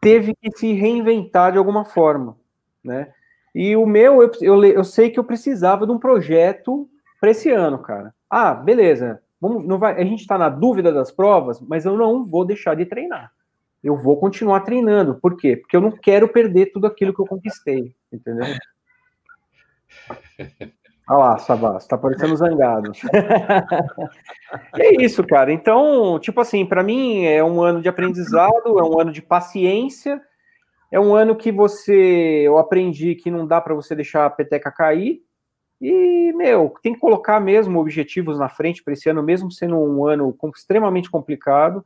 [0.00, 2.36] teve que se reinventar de alguma forma,
[2.82, 3.12] né?
[3.54, 6.88] E o meu, eu, eu, eu sei que eu precisava de um projeto
[7.20, 8.14] para esse ano, cara.
[8.28, 9.22] Ah, beleza.
[9.40, 12.74] Vamos, não vai, a gente está na dúvida das provas, mas eu não vou deixar
[12.74, 13.30] de treinar.
[13.82, 15.14] Eu vou continuar treinando.
[15.16, 15.56] Por quê?
[15.56, 18.46] Porque eu não quero perder tudo aquilo que eu conquistei, entendeu?
[21.08, 22.90] Olha lá, Savas, tá parecendo zangado.
[24.76, 25.52] é isso, cara.
[25.52, 30.20] Então, tipo assim, para mim é um ano de aprendizado, é um ano de paciência,
[30.90, 34.72] é um ano que você, eu aprendi que não dá para você deixar a peteca
[34.72, 35.20] cair,
[35.80, 40.06] E, meu, tem que colocar mesmo objetivos na frente para esse ano, mesmo sendo um
[40.06, 41.84] ano extremamente complicado,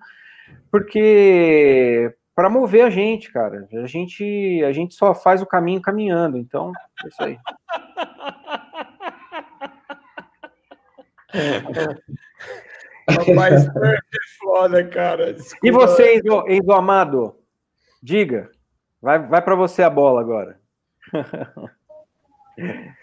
[0.71, 6.39] porque para mover a gente, cara, a gente, a gente só faz o caminho caminhando,
[6.39, 6.73] então
[7.05, 7.39] é isso aí.
[13.09, 13.99] Rapaz, é
[14.39, 15.33] foda, cara.
[15.33, 15.67] Desculpa.
[15.67, 17.37] E você, Enzo, Enzo Amado?
[18.03, 18.51] Diga.
[19.03, 20.61] Vai, vai para você a bola agora.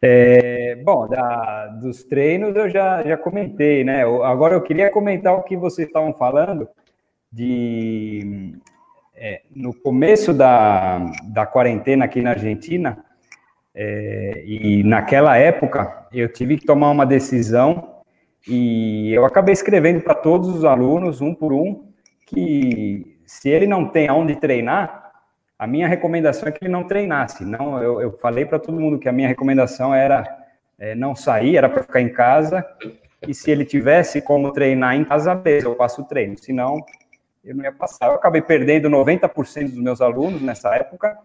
[0.00, 4.02] É, bom, da, dos treinos eu já, já comentei, né?
[4.24, 6.68] Agora eu queria comentar o que vocês estavam falando
[7.32, 8.54] de
[9.14, 13.04] é, no começo da, da quarentena aqui na Argentina,
[13.74, 17.96] é, e naquela época eu tive que tomar uma decisão
[18.46, 21.88] e eu acabei escrevendo para todos os alunos, um por um,
[22.24, 25.07] que se ele não tem aonde treinar,
[25.58, 27.44] a minha recomendação é que ele não treinasse.
[27.44, 30.24] Não, eu, eu falei para todo mundo que a minha recomendação era
[30.78, 32.64] é, não sair, era para ficar em casa.
[33.26, 36.38] E se ele tivesse como treinar em casa, beleza, eu passo o treino.
[36.38, 36.84] Senão,
[37.44, 38.06] eu não ia passar.
[38.06, 41.18] Eu acabei perdendo 90% dos meus alunos nessa época.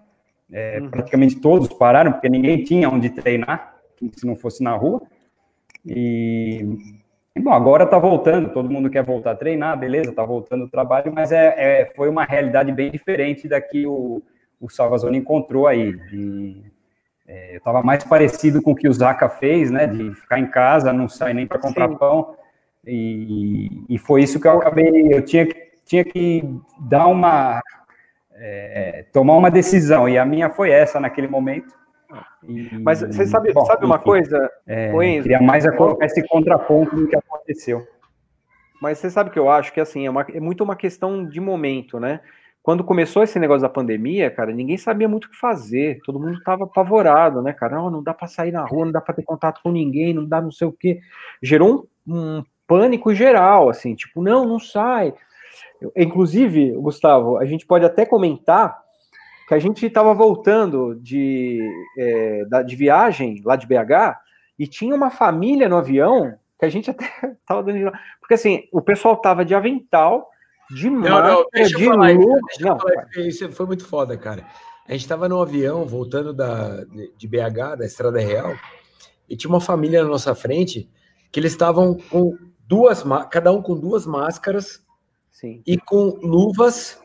[0.52, 0.90] É, uhum.
[0.90, 3.76] Praticamente todos pararam, porque ninguém tinha onde treinar,
[4.14, 5.04] se não fosse na rua.
[5.86, 7.03] E,
[7.36, 10.70] e bom, agora está voltando, todo mundo quer voltar a treinar, beleza, está voltando o
[10.70, 14.22] trabalho, mas é, é, foi uma realidade bem diferente da que o,
[14.62, 15.94] o Salvazone encontrou aí.
[15.94, 16.62] De,
[17.28, 20.46] é, eu estava mais parecido com o que o Zaca fez, né, de ficar em
[20.46, 21.98] casa, não sair nem para comprar Sim.
[21.98, 22.36] pão,
[22.86, 25.48] e, e foi isso que eu acabei, eu tinha,
[25.86, 26.44] tinha que
[26.80, 27.62] dar uma,
[28.36, 31.74] é, tomar uma decisão, e a minha foi essa naquele momento,
[32.44, 34.52] e, Mas você sabe, bom, sabe uma enfim, coisa?
[34.68, 35.66] É, queria mais
[36.02, 37.86] esse contraponto do que aconteceu.
[38.82, 41.40] Mas você sabe que eu acho que assim é, uma, é muito uma questão de
[41.40, 42.20] momento, né?
[42.62, 46.00] Quando começou esse negócio da pandemia, cara, ninguém sabia muito o que fazer.
[46.06, 47.76] Todo mundo estava apavorado, né, cara?
[47.76, 50.26] Não, não dá para sair na rua, não dá para ter contato com ninguém, não
[50.26, 51.00] dá não sei o quê.
[51.42, 55.14] Gerou um, um pânico geral, assim, tipo, não, não sai.
[55.96, 58.83] Inclusive, Gustavo, a gente pode até comentar
[59.48, 61.60] que a gente estava voltando de,
[61.98, 64.18] é, de viagem lá de BH
[64.58, 67.06] e tinha uma família no avião que a gente até
[67.42, 67.92] estava dando.
[68.20, 70.30] Porque assim, o pessoal tava de avental,
[70.70, 72.42] de não, não, deixa de falar, luz.
[72.60, 74.46] Não, falar, isso foi muito foda, cara.
[74.88, 76.84] A gente estava no avião voltando da,
[77.18, 78.54] de BH, da Estrada Real,
[79.30, 80.90] e tinha uma família na nossa frente
[81.32, 84.84] que eles estavam com duas, cada um com duas máscaras
[85.32, 85.62] Sim.
[85.66, 87.03] e com luvas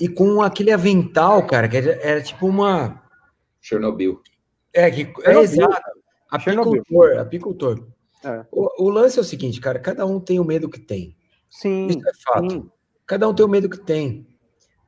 [0.00, 3.02] e com aquele avental, cara, que era, era tipo uma.
[3.60, 4.20] Chernobyl.
[4.72, 5.80] É, que, é exato.
[6.30, 7.86] Apicultor, apicultor.
[8.24, 8.44] É.
[8.50, 11.16] O, o, lance é o seguinte, cara, cada um tem o medo que tem.
[11.48, 11.86] Sim.
[11.86, 12.50] Isso é fato.
[12.50, 12.70] Sim.
[13.06, 14.26] Cada um tem o medo que tem.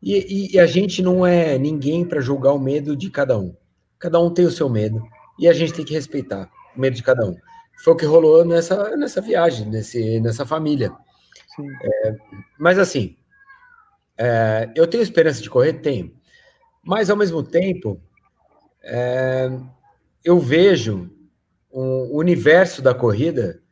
[0.02, 3.56] E, e, e a gente não é ninguém para julgar o medo de cada um.
[3.98, 5.02] Cada um tem o seu medo.
[5.38, 7.36] E a gente tem que respeitar o medo de cada um.
[7.82, 10.92] Foi o que rolou nessa, nessa viagem, nesse, nessa família.
[11.82, 12.16] É,
[12.58, 13.16] mas assim,
[14.18, 15.74] é, eu tenho esperança de correr?
[15.74, 16.12] Tenho.
[16.82, 18.00] Mas, ao mesmo tempo,
[18.82, 19.48] é,
[20.24, 21.10] eu vejo
[21.70, 23.62] o universo da corrida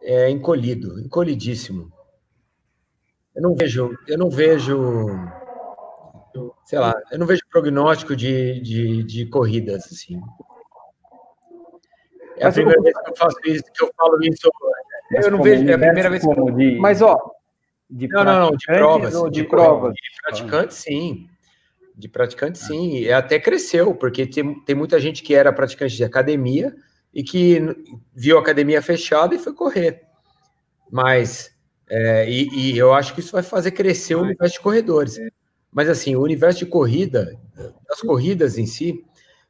[0.00, 1.92] é, encolhido, encolhidíssimo.
[3.34, 5.10] Eu não vejo, eu não vejo,
[6.64, 10.20] sei lá, eu não vejo prognóstico de, de, de corridas, assim.
[12.36, 12.82] É a mas primeira eu...
[12.82, 14.50] vez que eu faço isso, que eu falo isso.
[15.10, 16.50] Eu não vejo, é a primeira vez que eu...
[16.52, 16.78] De...
[16.78, 17.18] Mas, ó,
[17.94, 19.12] de não, não, não, de provas.
[19.12, 19.94] De, de provas.
[19.94, 21.28] De praticante, sim.
[21.94, 22.66] De praticante, ah.
[22.66, 22.98] sim.
[22.98, 26.74] E até cresceu, porque tem, tem muita gente que era praticante de academia
[27.14, 27.60] e que
[28.12, 30.02] viu a academia fechada e foi correr.
[30.90, 31.54] Mas,
[31.88, 35.16] é, e, e, eu acho que isso vai fazer crescer o universo de corredores.
[35.72, 37.38] Mas, assim, o universo de corrida,
[37.88, 39.04] as corridas em si,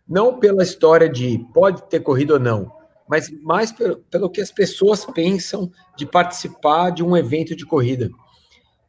[0.07, 2.71] não pela história de pode ter corrido ou não,
[3.09, 8.11] mas mais pelo, pelo que as pessoas pensam de participar de um evento de corrida.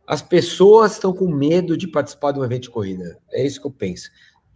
[0.08, 3.18] As pessoas estão com medo de participar de um evento de corrida.
[3.32, 4.10] É isso que eu penso.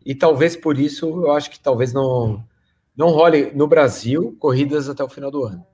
[0.06, 2.44] E talvez por isso eu acho que talvez não
[2.96, 5.66] não role no Brasil corridas até o final do ano.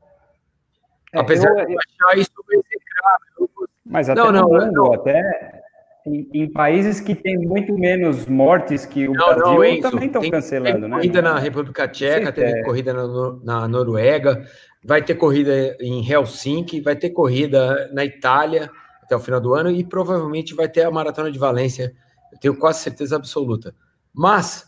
[1.14, 3.50] É, Apesar eu, de eu achar isso execrável.
[3.86, 4.94] Mas até não, não, mundo, não.
[4.94, 5.64] até
[6.06, 10.08] em, em, países que tem muito menos mortes que o não, Brasil não, Enzo, também
[10.08, 10.96] estão cancelando, tem né?
[10.98, 12.64] corrida na República Tcheca, tem é.
[12.64, 13.08] corrida na,
[13.44, 14.46] na Noruega,
[14.84, 18.70] vai ter corrida em Helsinki, vai ter corrida na Itália
[19.06, 21.96] até o final do ano e provavelmente vai ter a Maratona de Valência,
[22.32, 23.74] eu tenho quase certeza absoluta.
[24.14, 24.68] Mas,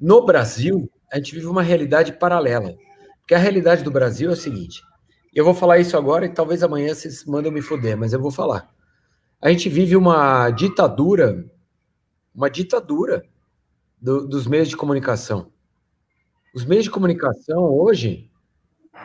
[0.00, 2.74] no Brasil, a gente vive uma realidade paralela.
[3.20, 4.82] Porque a realidade do Brasil é o seguinte:
[5.34, 8.30] eu vou falar isso agora e talvez amanhã vocês mandem me foder, mas eu vou
[8.30, 8.72] falar.
[9.40, 11.44] A gente vive uma ditadura,
[12.34, 13.24] uma ditadura
[14.00, 15.52] do, dos meios de comunicação.
[16.54, 18.30] Os meios de comunicação hoje,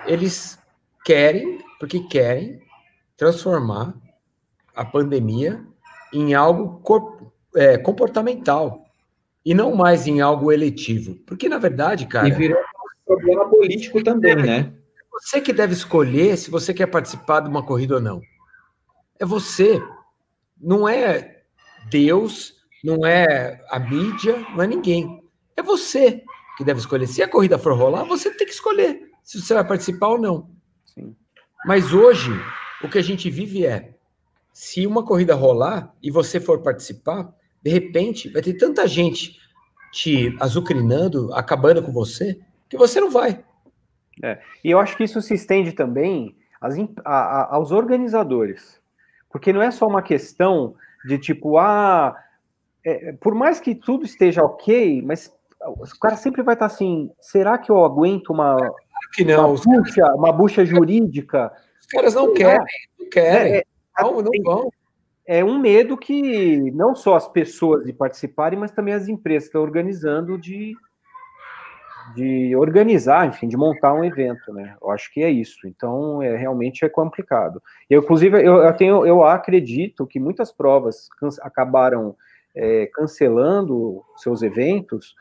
[0.05, 0.57] eles
[1.03, 2.61] querem, porque querem,
[3.17, 3.93] transformar
[4.79, 5.61] a pandemia
[6.13, 6.81] em algo
[7.53, 8.85] é, comportamental
[9.43, 11.15] e não mais em algo eletivo.
[11.27, 12.29] Porque, na verdade, cara.
[12.29, 14.73] E virou um problema político também, né?
[15.11, 18.21] Você que deve escolher se você quer participar de uma corrida ou não.
[19.19, 19.83] É você.
[20.57, 21.43] Não é
[21.89, 25.21] Deus, não é a mídia, não é ninguém.
[25.57, 26.23] É você
[26.57, 27.07] que deve escolher.
[27.07, 30.49] Se a corrida for rolar, você tem que escolher se você vai participar ou não.
[30.85, 31.15] Sim.
[31.65, 32.31] Mas hoje,
[32.81, 33.98] o que a gente vive é:
[34.59, 37.33] se uma corrida rolar e você for participar,
[37.63, 39.39] de repente vai ter tanta gente
[39.89, 42.37] te azucrinando, acabando com você,
[42.67, 43.41] que você não vai.
[44.21, 44.37] É.
[44.61, 48.81] E eu acho que isso se estende também às, a, a, aos organizadores.
[49.29, 52.13] Porque não é só uma questão de tipo, ah,
[52.83, 55.33] é, por mais que tudo esteja ok, mas
[55.65, 58.57] o cara sempre vai estar assim, será que eu aguento uma,
[59.13, 61.49] que não, uma, bucha, uma bucha jurídica?
[61.79, 62.65] Os caras não querem,
[62.99, 63.53] não querem.
[63.53, 63.63] É, é
[64.01, 64.69] não, não vão.
[65.25, 69.49] É um medo que não só as pessoas de participarem, mas também as empresas que
[69.49, 70.75] estão organizando de,
[72.15, 74.75] de organizar, enfim, de montar um evento, né?
[74.81, 75.67] Eu acho que é isso.
[75.67, 77.61] Então, é realmente é complicado.
[77.87, 81.07] Eu, inclusive, eu, eu tenho, eu acredito que muitas provas
[81.41, 82.15] acabaram
[82.55, 85.15] é, cancelando seus eventos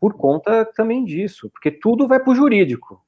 [0.00, 3.00] por conta também disso, porque tudo vai para o jurídico.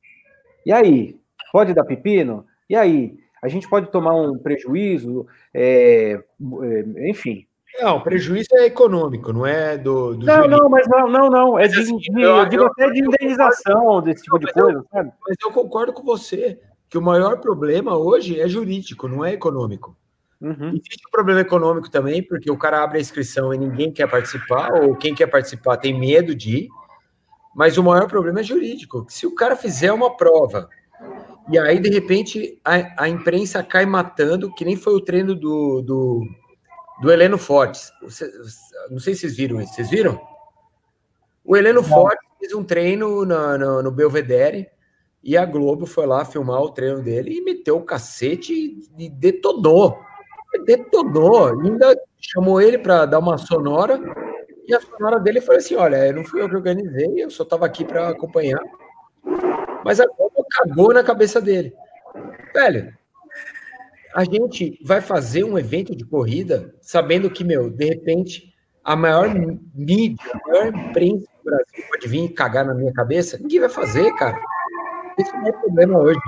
[0.64, 1.18] E aí,
[1.52, 2.46] pode dar pepino?
[2.70, 6.18] E aí, a gente pode tomar um prejuízo, é,
[6.62, 7.46] é, enfim.
[7.78, 10.14] Não, prejuízo é econômico, não é do.
[10.14, 10.62] do não, jurídico.
[10.62, 11.58] não, mas não, não, não.
[11.58, 14.86] É de, assim, de, eu, eu, digo até de indenização desse tipo de coisa, eu,
[14.90, 15.12] sabe?
[15.28, 19.94] Mas eu concordo com você que o maior problema hoje é jurídico, não é econômico.
[20.40, 20.68] Uhum.
[20.68, 24.72] Existe um problema econômico também, porque o cara abre a inscrição e ninguém quer participar,
[24.72, 26.68] ou quem quer participar tem medo de ir.
[27.54, 29.04] Mas o maior problema é jurídico.
[29.10, 30.66] Se o cara fizer uma prova
[31.50, 35.82] e aí, de repente, a, a imprensa cai matando, que nem foi o treino do,
[35.82, 36.22] do,
[37.02, 37.92] do Heleno Fortes.
[38.90, 39.74] Não sei se vocês viram isso.
[39.74, 40.20] Vocês viram?
[41.44, 41.88] O Heleno Não.
[41.88, 44.68] Fortes fez um treino no, no, no, Belvedere
[45.22, 49.10] e a Globo foi lá filmar o treino dele e meteu o cacete e, e
[49.10, 49.98] detonou.
[50.64, 51.60] Detonou.
[51.60, 54.00] Ainda chamou ele para dar uma sonora
[54.66, 57.66] e a sonora dele foi assim: olha, não fui eu que organizei, eu só estava
[57.66, 58.60] aqui para acompanhar.
[59.84, 61.74] Mas a Globo cagou na cabeça dele.
[62.54, 62.96] Velho,
[64.14, 69.28] a gente vai fazer um evento de corrida sabendo que, meu, de repente, a maior
[69.74, 73.36] mídia, a maior imprensa do Brasil pode vir e cagar na minha cabeça.
[73.38, 74.40] Ninguém vai fazer, cara.
[75.18, 76.20] Esse é o meu problema hoje.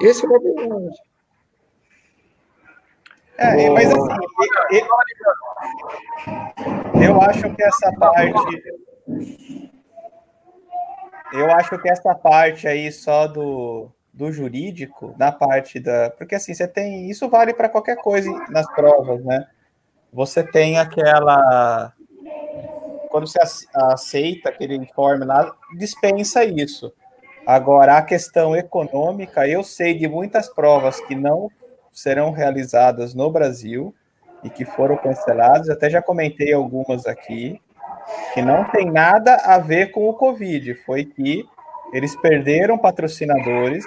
[0.00, 0.98] Esse é o meu problema hoje.
[3.36, 3.98] É, mas assim,
[4.70, 4.86] eu,
[7.02, 8.62] eu acho que essa parte
[11.34, 16.10] eu acho que essa parte aí só do, do jurídico, na parte da.
[16.10, 17.10] Porque assim, você tem.
[17.10, 19.46] Isso vale para qualquer coisa nas provas, né?
[20.12, 21.92] Você tem aquela.
[23.10, 23.38] Quando você
[23.74, 26.92] aceita aquele informe lá, dispensa isso.
[27.46, 31.50] Agora, a questão econômica, eu sei de muitas provas que não
[31.92, 33.94] serão realizadas no Brasil
[34.42, 37.60] e que foram canceladas, até já comentei algumas aqui,
[38.32, 41.48] que não tem nada a ver com o Covid, foi que
[41.92, 43.84] eles perderam patrocinadores,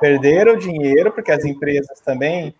[0.00, 2.54] perderam dinheiro, porque as empresas também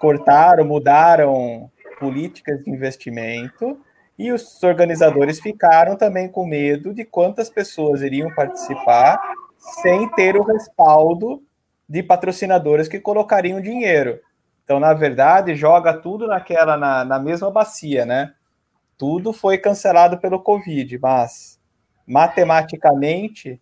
[0.00, 3.78] cortaram, mudaram políticas de investimento,
[4.18, 9.20] e os organizadores ficaram também com medo de quantas pessoas iriam participar
[9.82, 11.42] sem ter o respaldo
[11.88, 14.20] de patrocinadores que colocariam dinheiro.
[14.62, 18.32] Então, na verdade, joga tudo naquela na, na mesma bacia, né?
[18.96, 21.60] Tudo foi cancelado pelo Covid, mas
[22.06, 23.60] matematicamente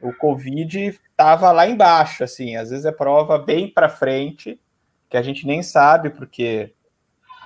[0.00, 4.60] o Covid estava lá embaixo, assim, às vezes é prova bem para frente,
[5.08, 6.72] que a gente nem sabe, porque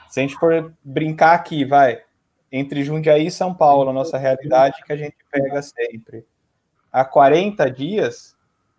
[0.09, 2.01] se a gente for brincar aqui, vai,
[2.53, 6.25] entre Jundiaí e São Paulo, a nossa realidade que a gente pega sempre.
[6.93, 8.37] Há 40 dias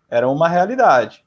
[0.08, 1.22] era uma realidade.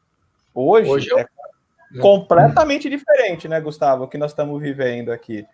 [0.53, 5.45] Hoje, Hoje é, é completamente diferente, né, Gustavo, o que nós estamos vivendo aqui.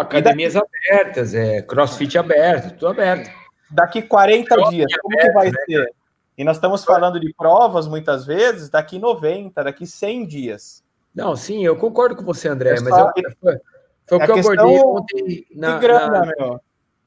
[0.00, 0.68] Academias daqui...
[0.90, 3.30] abertas, é, crossfit aberto, tudo aberto.
[3.70, 5.94] Daqui 40 crossfit dias, como aberto, que vai né, ser?
[6.38, 10.84] E nós estamos falando de provas muitas vezes, daqui 90, daqui 100 dias.
[11.14, 13.58] Não, sim, eu concordo com você, André, é mas eu, foi,
[14.06, 16.26] foi o é que eu abordei ontem na, grana, na...
[16.26, 16.60] meu.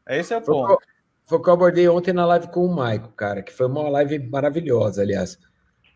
[0.08, 0.68] Esse é o ponto.
[0.68, 0.78] Foi,
[1.26, 3.88] foi o que eu abordei ontem na live com o Maico, cara, que foi uma
[3.88, 5.38] live maravilhosa, aliás.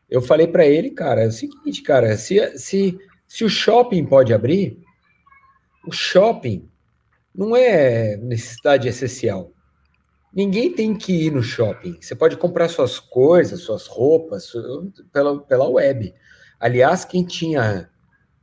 [0.08, 4.32] Eu falei para ele, cara, é o seguinte, cara, se, se, se o shopping pode
[4.32, 4.80] abrir,
[5.88, 6.70] o shopping
[7.34, 9.52] não é necessidade essencial.
[10.34, 11.98] Ninguém tem que ir no shopping.
[12.02, 14.52] Você pode comprar suas coisas, suas roupas
[15.12, 16.14] pela, pela web.
[16.60, 17.90] Aliás, quem tinha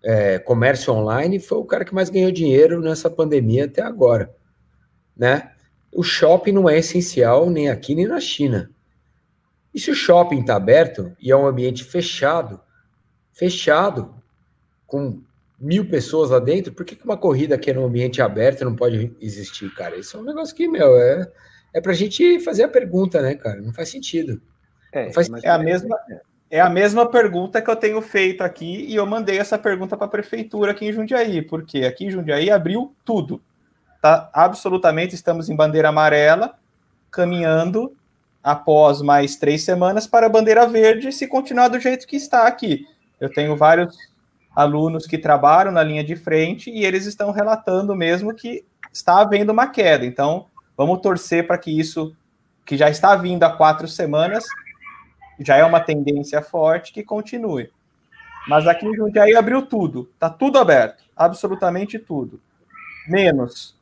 [0.03, 4.35] é, comércio online foi o cara que mais ganhou dinheiro nessa pandemia até agora,
[5.17, 5.53] né?
[5.93, 8.71] O shopping não é essencial nem aqui nem na China.
[9.75, 12.61] E se o shopping está aberto e é um ambiente fechado,
[13.33, 14.15] fechado,
[14.87, 15.23] com
[15.61, 19.15] mil pessoas lá dentro, por que uma corrida que é num ambiente aberto não pode
[19.21, 19.97] existir, cara?
[19.97, 21.31] Isso é um negócio que, meu, é,
[21.75, 23.61] é pra gente fazer a pergunta, né, cara?
[23.61, 24.41] Não faz sentido.
[24.93, 25.97] É, faz é a mesma.
[26.53, 30.07] É a mesma pergunta que eu tenho feito aqui e eu mandei essa pergunta para
[30.07, 33.41] a prefeitura aqui em Jundiaí, porque aqui em Jundiaí abriu tudo.
[34.03, 36.59] Tá absolutamente estamos em bandeira amarela,
[37.09, 37.95] caminhando
[38.43, 42.85] após mais três semanas para a bandeira verde, se continuar do jeito que está aqui.
[43.21, 43.97] Eu tenho vários
[44.55, 49.53] alunos que trabalham na linha de frente e eles estão relatando mesmo que está havendo
[49.53, 50.05] uma queda.
[50.05, 50.47] Então,
[50.81, 52.17] Vamos torcer para que isso,
[52.65, 54.47] que já está vindo há quatro semanas,
[55.39, 57.71] já é uma tendência forte, que continue.
[58.49, 62.41] Mas aqui em Jundiaí abriu tudo, está tudo aberto, absolutamente tudo.
[63.07, 63.77] Menos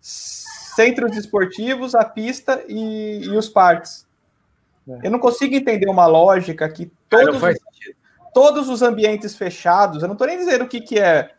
[0.00, 4.06] centros esportivos, a pista e, e os parques.
[4.88, 5.00] É.
[5.08, 7.58] Eu não consigo entender uma lógica que todos, os,
[8.38, 11.32] todos os ambientes fechados, eu não estou nem dizendo o que, que é,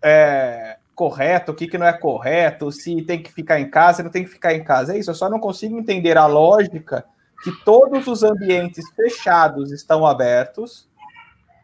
[0.00, 4.10] é correto, o que, que não é correto, se tem que ficar em casa, não
[4.10, 4.94] tem que ficar em casa.
[4.94, 7.04] É isso, eu só não consigo entender a lógica
[7.42, 10.88] que todos os ambientes fechados estão abertos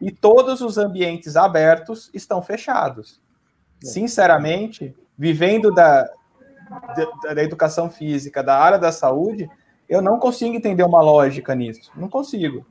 [0.01, 3.21] e todos os ambientes abertos estão fechados.
[3.81, 3.87] É.
[3.87, 6.03] Sinceramente, vivendo da,
[7.23, 9.49] da, da educação física, da área da saúde,
[9.89, 11.93] eu não consigo entender uma lógica nisso.
[11.95, 12.67] Não consigo.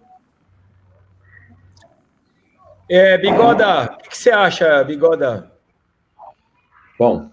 [2.96, 5.52] É, Bigoda, o que você acha, Bigoda?
[7.00, 7.28] Bom,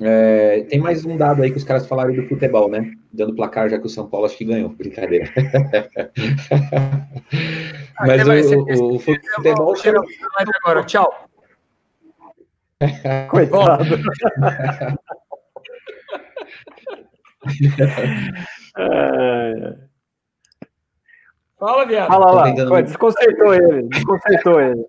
[0.00, 2.92] é, tem mais um dado aí que os caras falaram do futebol, né?
[3.12, 4.68] Dando placar, já que o São Paulo acho que ganhou.
[4.68, 5.28] Brincadeira.
[8.06, 9.74] Mas o, o, o, futebol.
[9.74, 10.00] Chega...
[10.62, 11.28] Agora, tchau.
[13.28, 13.84] Coitado.
[21.64, 22.08] Fala, viado.
[22.08, 22.82] Fala lá, tentando...
[22.82, 24.86] desconcertou ele, desconcertou ele.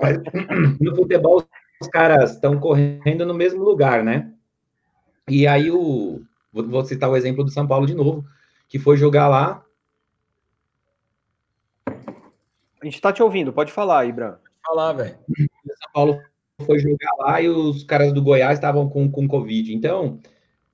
[0.00, 0.18] Mas,
[0.80, 1.44] no futebol,
[1.82, 4.32] os caras estão correndo no mesmo lugar, né?
[5.28, 6.22] E aí o
[6.52, 8.24] vou citar o exemplo do São Paulo de novo,
[8.68, 9.64] que foi jogar lá.
[11.88, 14.36] A gente está te ouvindo, pode falar, Ibram.
[14.64, 15.18] Falar, velho.
[15.36, 16.22] São Paulo
[16.64, 19.74] foi jogar lá e os caras do Goiás estavam com, com Covid.
[19.74, 20.20] Então,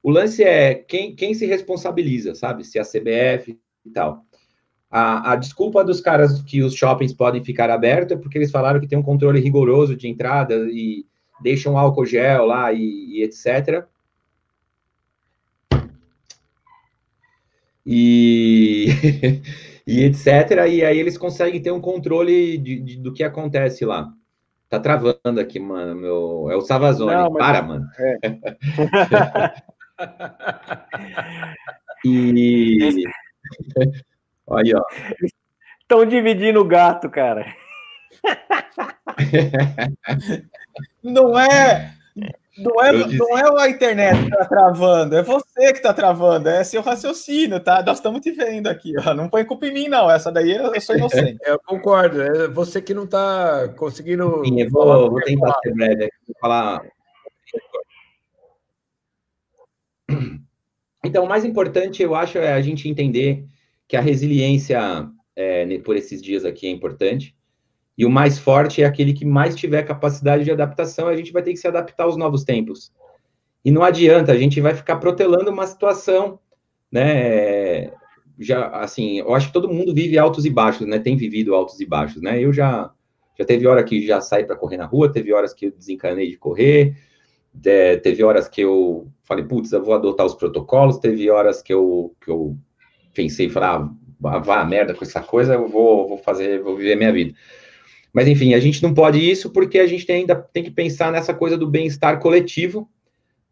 [0.03, 2.65] o lance é quem, quem se responsabiliza, sabe?
[2.65, 4.27] Se a CBF e tal.
[4.95, 8.79] A, a, desculpa dos caras que os shoppings podem ficar abertos é porque eles falaram
[8.79, 11.07] que tem um controle rigoroso de entrada e
[11.43, 13.87] deixam álcool gel lá e, e etc.
[17.87, 18.89] E,
[19.87, 20.27] e etc.
[20.69, 24.13] E aí eles conseguem ter um controle de, de, do que acontece lá.
[24.69, 25.95] Tá travando aqui, mano.
[25.95, 26.51] Meu...
[26.51, 27.15] É o Savazone.
[27.15, 27.47] Não, mas...
[27.47, 27.87] Para, mano.
[27.99, 28.19] É.
[32.05, 33.05] e.
[34.55, 34.83] Aí, ó.
[35.81, 37.55] Estão dividindo o gato, cara.
[41.03, 41.95] Não é.
[42.59, 46.63] Não é, não é a internet que tá travando, é você que tá travando, é
[46.63, 47.83] seu raciocínio, tá?
[47.83, 49.15] Nós estamos te vendo aqui, ó.
[49.15, 50.11] Não põe culpa em mim, não.
[50.11, 51.39] Essa daí eu, sou inocente.
[51.47, 54.43] Eu concordo, é você que não tá conseguindo.
[54.45, 56.83] Sim, eu vou, vou tentar ser breve aqui, vou falar.
[61.03, 63.47] Então, o mais importante, eu acho, é a gente entender
[63.93, 67.37] que a resiliência é, por esses dias aqui é importante.
[67.97, 71.43] E o mais forte é aquele que mais tiver capacidade de adaptação, a gente vai
[71.43, 72.91] ter que se adaptar aos novos tempos.
[73.63, 76.39] E não adianta, a gente vai ficar protelando uma situação,
[76.91, 77.93] né?
[78.39, 80.99] Já, assim, eu acho que todo mundo vive altos e baixos, né?
[80.99, 82.43] Tem vivido altos e baixos, né?
[82.43, 82.91] Eu já,
[83.39, 86.31] já teve hora que já saí para correr na rua, teve horas que eu desencanei
[86.31, 86.97] de correr,
[87.53, 91.75] de, teve horas que eu falei, putz, eu vou adotar os protocolos, teve horas que
[91.75, 92.57] eu, que eu
[93.13, 93.91] pensei, falar,
[94.25, 97.35] ah, vá a merda com essa coisa, eu vou, vou fazer, vou viver minha vida.
[98.13, 101.11] Mas enfim, a gente não pode isso porque a gente tem, ainda tem que pensar
[101.11, 102.89] nessa coisa do bem-estar coletivo,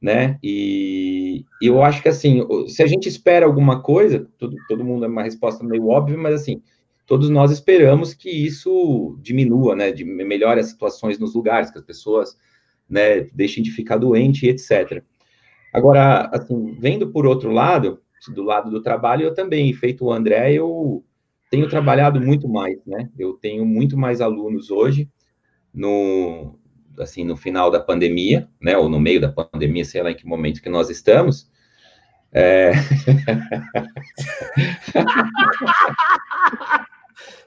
[0.00, 0.38] né?
[0.42, 5.04] E, e, eu acho que assim, se a gente espera alguma coisa, todo, todo mundo
[5.04, 6.62] é uma resposta meio óbvia, mas assim,
[7.06, 9.90] todos nós esperamos que isso diminua, né?
[9.92, 12.36] De melhore as situações nos lugares, que as pessoas,
[12.88, 15.02] né, deixem de ficar doente, etc.
[15.72, 20.53] Agora, assim, vendo por outro lado, do lado do trabalho, eu também, feito o André,
[20.53, 21.05] eu
[21.51, 23.09] tenho trabalhado muito mais, né?
[23.18, 25.09] Eu tenho muito mais alunos hoje,
[25.73, 26.59] no,
[26.99, 30.27] assim, no final da pandemia, né, ou no meio da pandemia, sei lá em que
[30.27, 31.51] momento que nós estamos.
[32.33, 32.73] É...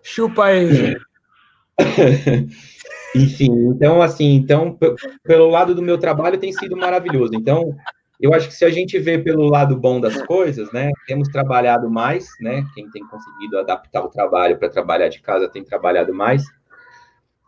[0.03, 0.97] Chupa aí.
[3.15, 4.77] Enfim, então, assim, então,
[5.23, 7.33] pelo lado do meu trabalho tem sido maravilhoso.
[7.35, 7.73] Então,
[8.19, 11.89] eu acho que se a gente vê pelo lado bom das coisas, né, temos trabalhado
[11.89, 16.43] mais, né, quem tem conseguido adaptar o trabalho para trabalhar de casa tem trabalhado mais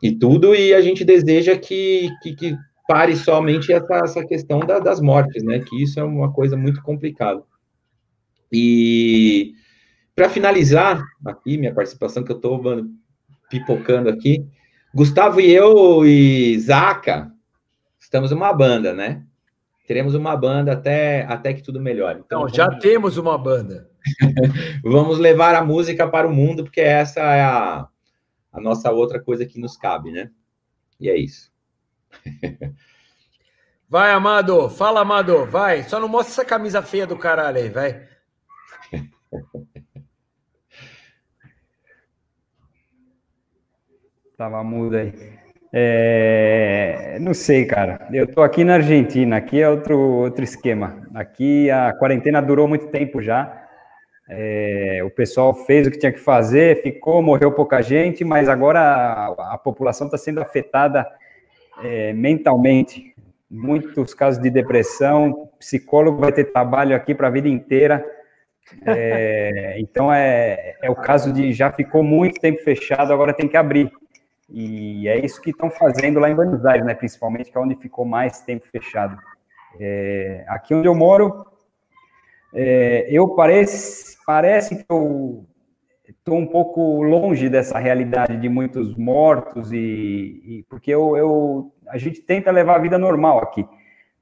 [0.02, 2.58] e tudo, e a gente deseja que, que, que
[2.88, 6.82] pare somente essa, essa questão da, das mortes, né, que isso é uma coisa muito
[6.82, 7.42] complicada.
[8.52, 9.54] E
[10.16, 12.62] para finalizar aqui minha participação, que eu estou
[13.50, 14.46] pipocando aqui,
[14.94, 17.30] Gustavo e eu e Zaca
[18.00, 19.25] estamos uma banda, né?
[19.86, 22.20] Teremos uma banda até, até que tudo melhore.
[22.26, 23.90] Então, Não, já temos uma banda.
[24.84, 27.88] vamos levar a música para o mundo, porque essa é a,
[28.52, 30.32] a nossa outra coisa que nos cabe, né?
[31.00, 31.52] E é isso.
[33.90, 34.70] vai, Amado.
[34.70, 35.46] Fala, Amado.
[35.46, 35.84] Vai.
[35.84, 38.08] Só não mostra essa camisa feia do caralho aí, vai.
[44.38, 45.35] Tava mudo aí.
[45.78, 48.08] É, não sei, cara.
[48.14, 51.06] Eu tô aqui na Argentina, aqui é outro, outro esquema.
[51.14, 53.62] Aqui a quarentena durou muito tempo já.
[54.30, 58.80] É, o pessoal fez o que tinha que fazer, ficou, morreu pouca gente, mas agora
[58.80, 61.06] a, a população está sendo afetada
[61.84, 63.14] é, mentalmente.
[63.52, 68.04] Muitos casos de depressão, psicólogo vai ter trabalho aqui para a vida inteira.
[68.86, 73.58] É, então é, é o caso de já ficou muito tempo fechado, agora tem que
[73.58, 73.92] abrir.
[74.50, 77.76] E é isso que estão fazendo lá em Buenos Aires, né, principalmente, que é onde
[77.76, 79.18] ficou mais tempo fechado.
[79.80, 81.46] É, aqui onde eu moro,
[82.54, 85.46] é, eu parece, parece que eu
[86.08, 91.98] estou um pouco longe dessa realidade de muitos mortos e, e porque eu, eu, a
[91.98, 93.68] gente tenta levar a vida normal aqui,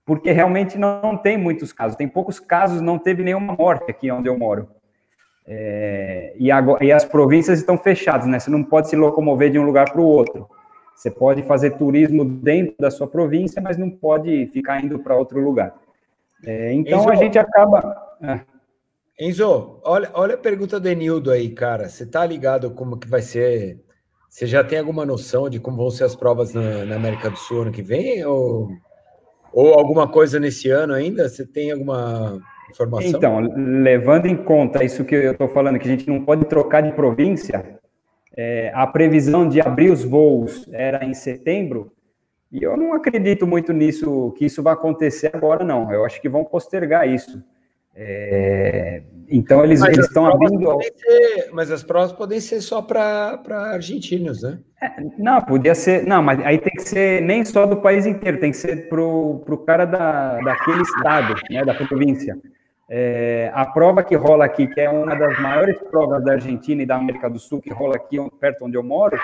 [0.06, 4.10] porque realmente não, não tem muitos casos, tem poucos casos, não teve nenhuma morte aqui
[4.10, 4.68] onde eu moro.
[5.46, 8.40] É, e, agora, e, as províncias estão fechadas, né?
[8.40, 10.50] Você não pode se locomover de um lugar para o outro.
[10.96, 15.40] Você pode fazer turismo dentro da sua província, mas não pode ficar indo para outro
[15.40, 15.76] lugar.
[16.46, 18.18] É, então Enzo, a gente acaba.
[18.22, 18.40] É.
[19.20, 21.90] Enzo, olha, olha a pergunta do Enildo aí, cara.
[21.90, 23.80] Você tá ligado como que vai ser?
[24.30, 27.38] Você já tem alguma noção de como vão ser as provas na, na América do
[27.38, 28.24] Sul ano que vem?
[28.26, 28.70] Ou,
[29.52, 31.28] ou alguma coisa nesse ano ainda?
[31.28, 32.42] Você tem alguma
[32.74, 33.10] informação?
[33.10, 36.82] Então, levando em conta isso que eu estou falando, que a gente não pode trocar
[36.82, 37.80] de província,
[38.36, 41.92] é, a previsão de abrir os voos era em setembro,
[42.52, 45.92] e eu não acredito muito nisso, que isso vai acontecer agora, não.
[45.92, 47.44] Eu acho que vão postergar isso.
[47.96, 50.80] É, então, eles estão abrindo.
[50.82, 54.60] Ser, mas as provas podem ser só para argentinos, né?
[54.82, 56.06] É, não, podia ser.
[56.06, 59.02] Não, mas aí tem que ser nem só do país inteiro, tem que ser para
[59.02, 62.38] o cara da, daquele estado, né, da província.
[62.90, 66.86] É, a prova que rola aqui, que é uma das maiores provas da Argentina e
[66.86, 69.18] da América do Sul, que rola aqui perto onde eu moro,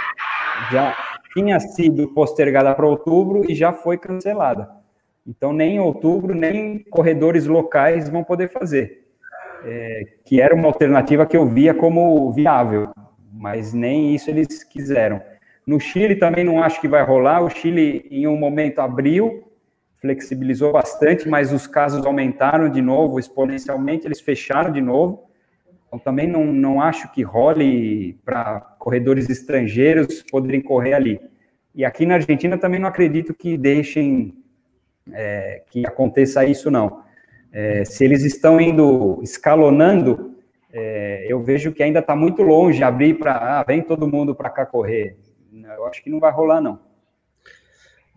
[0.72, 0.96] já
[1.34, 4.70] tinha sido postergada para outubro e já foi cancelada.
[5.28, 9.06] Então, nem em outubro, nem corredores locais vão poder fazer.
[9.64, 12.90] É, que era uma alternativa que eu via como viável,
[13.32, 15.22] mas nem isso eles quiseram.
[15.68, 17.44] No Chile também não acho que vai rolar.
[17.44, 19.49] O Chile, em um momento, abriu,
[20.02, 25.30] flexibilizou bastante, mas os casos aumentaram de novo exponencialmente, eles fecharam de novo.
[25.88, 31.20] Então, também não, não acho que role para corredores estrangeiros poderem correr ali.
[31.74, 34.36] E aqui na Argentina também não acredito que deixem
[35.12, 37.04] é, que aconteça isso, não.
[37.52, 40.36] É, se eles estão indo escalonando,
[40.72, 44.50] é, eu vejo que ainda está muito longe abrir para, ah, vem todo mundo para
[44.50, 45.18] cá correr.
[45.52, 46.80] Eu acho que não vai rolar, não.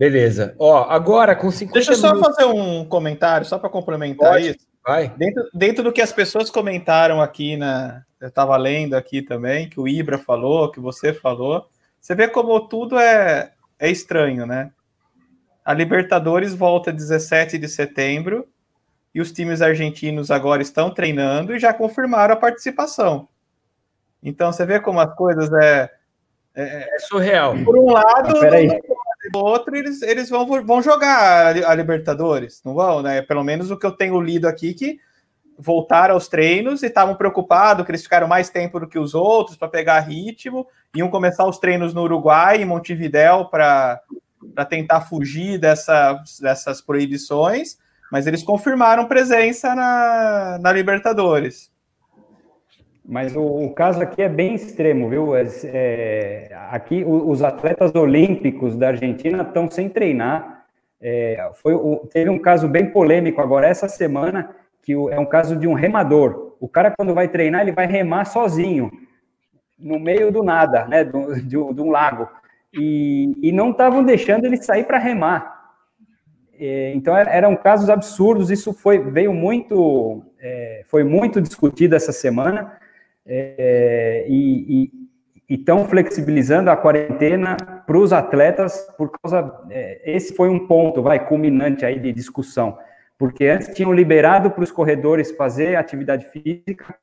[0.02, 0.56] Beleza.
[0.58, 2.34] Ó, agora com 50 Deixa eu só minutos...
[2.34, 4.50] fazer um comentário, só para complementar Pode?
[4.50, 4.66] isso.
[4.84, 5.08] Vai.
[5.16, 8.02] Dentro, dentro do que as pessoas comentaram aqui na.
[8.20, 11.68] Eu estava lendo aqui também, que o Ibra falou, que você falou.
[12.00, 14.72] Você vê como tudo é, é estranho, né?
[15.64, 18.48] A Libertadores volta 17 de setembro
[19.14, 23.28] e os times argentinos agora estão treinando e já confirmaram a participação.
[24.20, 25.90] Então você vê como as coisas é,
[26.56, 27.54] é, é surreal.
[27.64, 33.22] Por um lado, ah, outro, eles, eles vão, vão jogar a Libertadores, não vão, né?
[33.22, 34.98] Pelo menos o que eu tenho lido aqui, que
[35.58, 39.56] voltaram aos treinos e estavam preocupados que eles ficaram mais tempo do que os outros
[39.56, 44.00] para pegar ritmo, iam começar os treinos no Uruguai, em Montevidéu, para
[44.68, 47.78] tentar fugir dessa, dessas proibições,
[48.10, 51.71] mas eles confirmaram presença na, na Libertadores.
[53.04, 55.34] Mas o, o, caso aqui é bem extremo, viu?
[55.34, 60.64] É, é aqui o, os atletas olímpicos da Argentina estão sem treinar.
[61.00, 65.56] É, foi, o, teve um caso bem polêmico agora essa semana, que é um caso
[65.56, 66.56] de um remador.
[66.60, 68.90] O cara, quando vai treinar, ele vai remar sozinho,
[69.76, 71.02] no meio do nada, né?
[71.02, 72.28] Do, de, de um lago.
[72.72, 75.60] E, e não estavam deixando ele sair para remar.
[76.56, 78.48] É, então eram casos absurdos.
[78.48, 82.80] Isso foi veio muito é, foi muito discutido essa semana
[83.26, 84.90] é, e
[85.54, 87.56] estão flexibilizando a quarentena
[87.86, 89.60] para os atletas por causa.
[89.70, 92.78] É, esse foi um ponto, vai, culminante aí de discussão,
[93.18, 96.94] porque antes tinham liberado para os corredores fazer atividade física,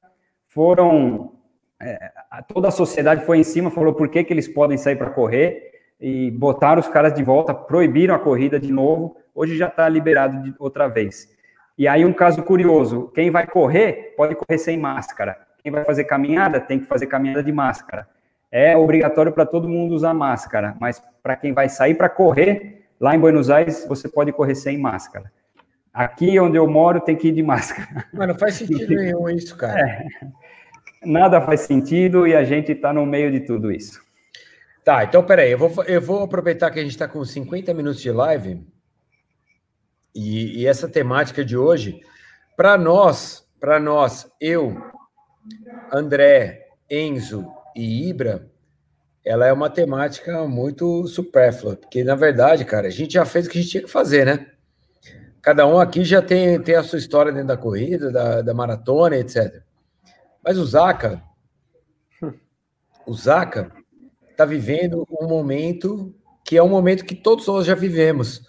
[0.48, 1.34] foram.
[1.82, 2.12] É,
[2.48, 5.72] toda a sociedade foi em cima, falou por que, que eles podem sair para correr
[5.98, 9.16] e botaram os caras de volta, proibiram a corrida de novo.
[9.34, 11.30] Hoje já está liberado de outra vez.
[11.78, 16.06] E aí um caso curioso: quem vai correr pode correr sem máscara quem vai fazer
[16.06, 18.08] caminhada tem que fazer caminhada de máscara.
[18.52, 23.16] É obrigatório para todo mundo usar máscara, mas para quem vai sair para correr, lá
[23.16, 25.32] em Buenos Aires, você pode correr sem máscara.
[25.94, 28.06] Aqui onde eu moro tem que ir de máscara.
[28.14, 29.80] Mas não faz sentido nenhum isso, cara.
[29.80, 30.06] É.
[31.04, 34.02] Nada faz sentido e a gente está no meio de tudo isso.
[34.84, 38.02] Tá, então peraí, eu vou, eu vou aproveitar que a gente está com 50 minutos
[38.02, 38.66] de live
[40.16, 42.02] e, e essa temática de hoje,
[42.58, 44.76] para nós, para nós, eu,
[45.92, 48.50] André, Enzo e Ibra,
[49.26, 53.50] ela é uma temática muito supérflua, porque na verdade, cara, a gente já fez o
[53.50, 54.48] que a gente tinha que fazer, né?
[55.42, 59.18] Cada um aqui já tem, tem a sua história dentro da corrida, da, da maratona,
[59.18, 59.62] etc.
[60.44, 61.22] Mas o Zaca,
[63.06, 63.72] o Zaca
[64.32, 66.14] está vivendo um momento
[66.46, 68.42] que é um momento que todos nós já vivemos,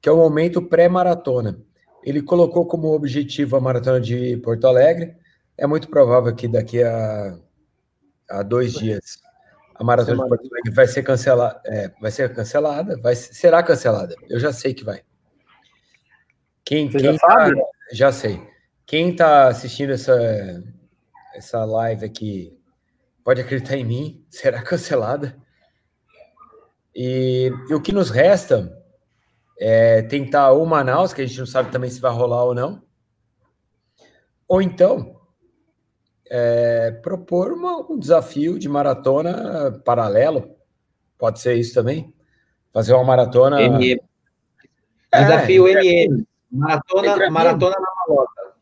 [0.00, 1.58] que é o momento pré-maratona.
[2.04, 5.16] Ele colocou como objetivo a maratona de Porto Alegre,
[5.58, 7.36] é muito provável que daqui a,
[8.30, 9.18] a dois dias
[9.74, 14.14] a maratona de Porto Alegre vai ser cancelada, é, vai ser cancelada, vai será cancelada.
[14.28, 15.02] Eu já sei que vai.
[16.64, 17.50] Quem, Você quem já, tá,
[17.92, 18.48] já sei.
[18.86, 20.62] Quem está assistindo essa
[21.34, 22.58] essa live aqui
[23.22, 25.36] pode acreditar em mim, será cancelada.
[26.94, 28.76] E, e o que nos resta
[29.60, 32.82] é tentar o Manaus, que a gente não sabe também se vai rolar ou não.
[34.48, 35.17] Ou então
[36.30, 40.56] é, propor uma, um desafio de maratona paralelo.
[41.16, 42.12] Pode ser isso também?
[42.72, 43.60] Fazer uma maratona.
[43.60, 44.00] MM.
[45.12, 46.26] É, desafio MM.
[46.50, 48.56] Maratona, maratona na malota.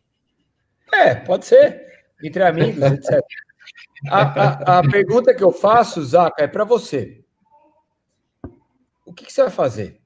[0.93, 1.87] É, pode ser.
[2.23, 3.21] Entre amigos, etc.
[4.09, 7.23] A, a, a, pergunta que eu faço, Zaca, é para você.
[9.05, 10.01] O que, que você vai fazer?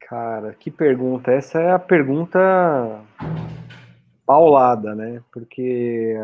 [0.00, 1.32] Cara, que pergunta.
[1.32, 2.38] Essa é a pergunta
[4.26, 5.22] paulada, né?
[5.32, 6.16] Porque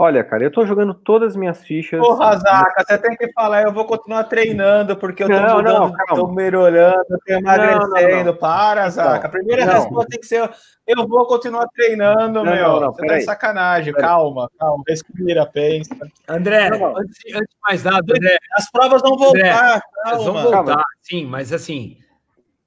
[0.00, 1.98] Olha, cara, eu tô jogando todas as minhas fichas.
[1.98, 5.92] Porra, Zaca, você tem que falar, eu vou continuar treinando, porque eu tô não, mudando,
[5.92, 7.88] não, tô melhorando, tô emagrecendo.
[7.88, 9.26] Não, não, Para, Zaca.
[9.26, 10.48] A primeira resposta tem que ser:
[10.86, 12.54] eu vou continuar treinando, meu.
[12.54, 13.92] Não, não, você tá de sacanagem.
[13.92, 15.96] Calma, calma, respira, pensa.
[16.28, 18.38] André, antes, antes, de mais nada, André.
[18.52, 19.82] As provas vão voltar.
[20.06, 20.84] André, vão voltar, calma.
[21.02, 21.98] sim, mas assim.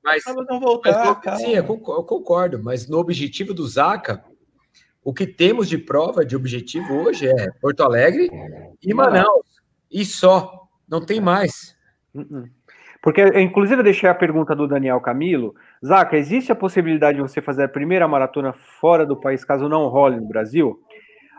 [0.04, 1.22] Mas, as provas vão voltar.
[1.26, 4.22] Mas, sim, eu concordo, mas no objetivo do Zaca
[5.04, 8.30] o que temos de prova, de objetivo hoje é Porto Alegre
[8.82, 9.46] e Manaus.
[9.92, 10.68] E só.
[10.88, 11.76] Não tem mais.
[12.14, 12.50] Uh-uh.
[13.02, 15.56] Porque, inclusive, eu deixei a pergunta do Daniel Camilo.
[15.84, 19.88] Zaca, existe a possibilidade de você fazer a primeira maratona fora do país, caso não
[19.88, 20.80] role no Brasil?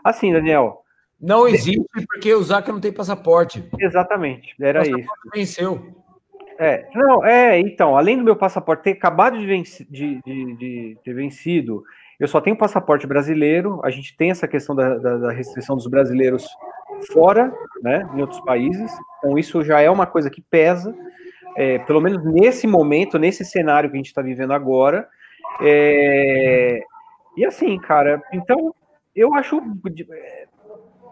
[0.03, 0.83] Assim, Daniel.
[1.21, 3.63] Não existe, porque o Zaca não tem passaporte.
[3.79, 5.09] Exatamente, era isso.
[5.33, 6.03] Venceu.
[6.59, 10.97] É, não, é, então, além do meu passaporte ter acabado de, venci, de, de, de
[11.03, 11.83] ter vencido
[12.23, 15.87] eu só tenho passaporte brasileiro, a gente tem essa questão da, da, da restrição dos
[15.87, 16.47] brasileiros
[17.11, 20.95] fora, né, em outros países, então isso já é uma coisa que pesa,
[21.57, 25.05] é, pelo menos nesse momento, nesse cenário que a gente está vivendo agora.
[25.59, 26.81] É,
[27.35, 28.73] e assim, cara, então
[29.13, 29.61] eu acho
[30.13, 30.45] é,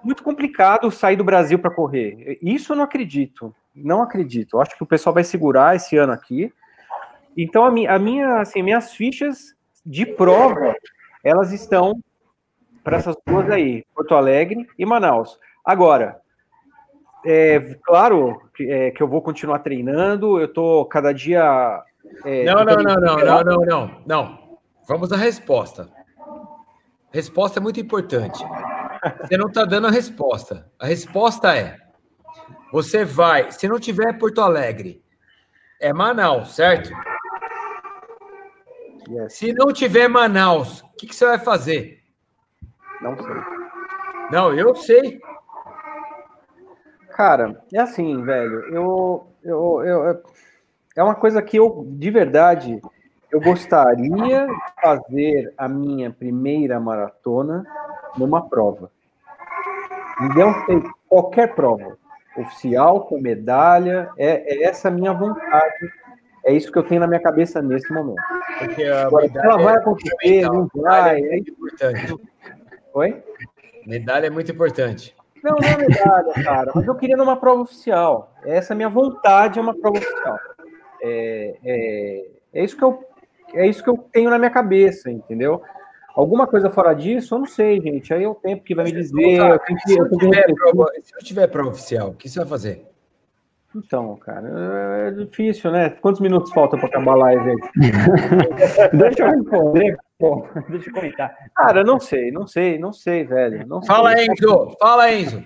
[0.06, 2.40] muito complicado sair do Brasil para correr.
[2.42, 4.56] Isso eu não acredito, não acredito.
[4.56, 6.54] Eu acho que o pessoal vai segurar esse ano aqui.
[7.38, 9.54] Então a minha, a minha assim, minhas fichas
[9.86, 10.74] de prova
[11.24, 12.02] elas estão
[12.84, 15.40] para essas duas aí, Porto Alegre e Manaus.
[15.64, 16.20] Agora,
[17.26, 21.84] é claro que, é, que eu vou continuar treinando, eu estou cada dia.
[22.26, 24.60] É, não, não, não, não, não, não, não, não.
[24.88, 25.88] Vamos à resposta.
[27.12, 28.44] Resposta é muito importante.
[29.22, 30.70] Você não está dando a resposta.
[30.80, 31.78] A resposta é:
[32.72, 35.04] você vai, se não tiver Porto Alegre,
[35.80, 36.90] é Manaus, certo?
[39.10, 39.34] Yes.
[39.34, 42.04] Se não tiver Manaus, o que, que, você vai fazer?
[43.02, 43.36] Não sei.
[44.32, 45.20] Não, eu sei.
[47.10, 48.74] Cara, é assim, velho.
[48.74, 50.24] Eu, eu, eu,
[50.96, 52.82] é uma coisa que eu, de verdade,
[53.32, 57.66] eu gostaria de fazer a minha primeira maratona
[58.18, 58.92] numa prova.
[60.36, 61.98] Não sei, qualquer prova,
[62.38, 65.92] oficial, com medalha, é, é essa a minha vontade.
[66.46, 68.22] É isso que eu tenho na minha cabeça nesse momento.
[68.60, 71.22] Porque a Agora, ela vai acontecer, não vai.
[71.22, 72.16] É muito importante.
[72.94, 73.24] Oi?
[73.86, 75.16] Medalha é muito importante.
[75.44, 78.34] Não, não é medalha, cara, mas eu queria numa prova oficial.
[78.44, 80.38] Essa é a minha vontade, é uma prova oficial.
[81.02, 83.04] É, é, é, isso que eu,
[83.54, 85.62] é isso que eu tenho na minha cabeça, entendeu?
[86.16, 88.14] Alguma coisa fora disso, eu não sei, gente.
[88.14, 89.38] Aí é o tempo que vai me dizer.
[89.38, 92.40] Eu tenho que, se, eu tiver prova, se eu tiver prova oficial, o que você
[92.40, 92.91] vai fazer?
[93.76, 94.50] Então, cara,
[95.08, 95.90] é difícil, né?
[96.02, 97.58] Quantos minutos faltam para acabar a live aí?
[98.94, 100.46] Deixa eu responder, pô.
[100.70, 101.34] Deixa eu comentar.
[101.56, 103.66] Cara, não sei, não sei, não sei, velho.
[103.66, 104.28] Não fala, sei.
[104.28, 104.76] Enzo.
[104.80, 105.44] Fala, Enzo.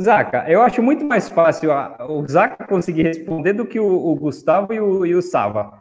[0.00, 1.70] Zaca, eu acho muito mais fácil
[2.08, 5.78] o Zaca conseguir responder do que o, o Gustavo e o, e o Sava.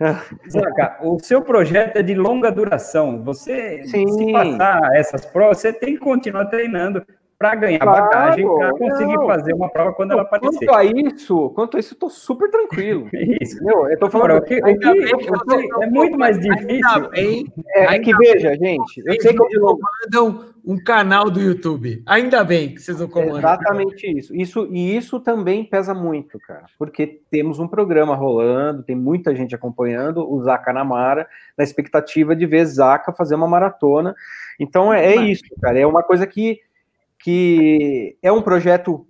[0.50, 3.22] Zaca, o seu projeto é de longa duração.
[3.22, 4.08] Você, Sim.
[4.08, 7.04] se passar essas provas, você tem que continuar treinando
[7.38, 9.26] para ganhar claro, bagagem, para conseguir não.
[9.26, 10.66] fazer uma prova quando ela aparecer.
[10.66, 13.08] Quanto a isso, quanto a isso, eu tô super tranquilo.
[13.40, 13.58] isso.
[13.68, 17.10] Eu tô falando que, que, que é muito mais difícil.
[17.10, 22.02] Bem, é, é que veja, gente, eu sei que eu comandam um canal do YouTube.
[22.06, 23.38] Ainda bem que vocês não comandam.
[23.38, 24.34] Exatamente isso.
[24.34, 29.54] Isso e isso também pesa muito, cara, porque temos um programa rolando, tem muita gente
[29.54, 31.28] acompanhando o Zaca Namara
[31.58, 34.14] na expectativa de ver Zaca fazer uma maratona.
[34.58, 35.78] Então é, é isso, cara.
[35.78, 36.60] É uma coisa que
[37.24, 39.06] que é um projeto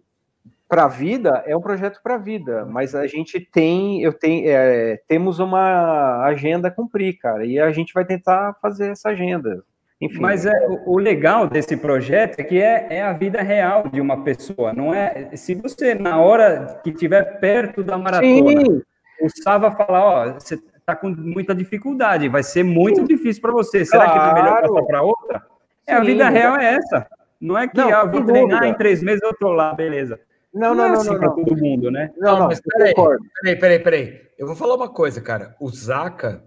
[0.68, 4.48] para a vida, é um projeto para a vida, mas a gente tem, eu tenho,
[4.48, 9.64] é, temos uma agenda a cumprir, cara, e a gente vai tentar fazer essa agenda.
[10.00, 10.20] Enfim.
[10.20, 10.52] Mas é,
[10.86, 14.94] o, legal desse projeto é que é, é a vida real de uma pessoa, não
[14.94, 15.34] é?
[15.34, 18.82] Se você, na hora que estiver perto da maratona, Sim.
[19.20, 23.06] o Sava falar, ó, você está com muita dificuldade, vai ser muito Sim.
[23.06, 24.20] difícil para você, será claro.
[24.20, 25.42] que não é melhor passar para outra?
[25.84, 27.08] É, a vida real é essa.
[27.45, 28.66] Não é que não, ah, vou treinar dúvida.
[28.68, 30.18] em três meses eu tô lá, beleza.
[30.53, 32.11] Não, não, não, é assim não, não, todo mundo, né?
[32.16, 34.20] Não, não, mas peraí, peraí, peraí, peraí.
[34.38, 35.55] Eu vou falar uma coisa, cara.
[35.61, 36.42] O Zaca,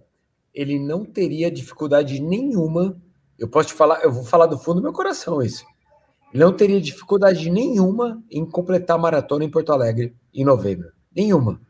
[0.51, 2.99] ele não teria dificuldade nenhuma.
[3.37, 5.63] Eu posso te falar, eu vou falar do fundo do meu coração isso.
[6.33, 10.89] Ele não teria dificuldade nenhuma em completar a maratona em Porto Alegre em novembro.
[11.15, 11.61] Nenhuma.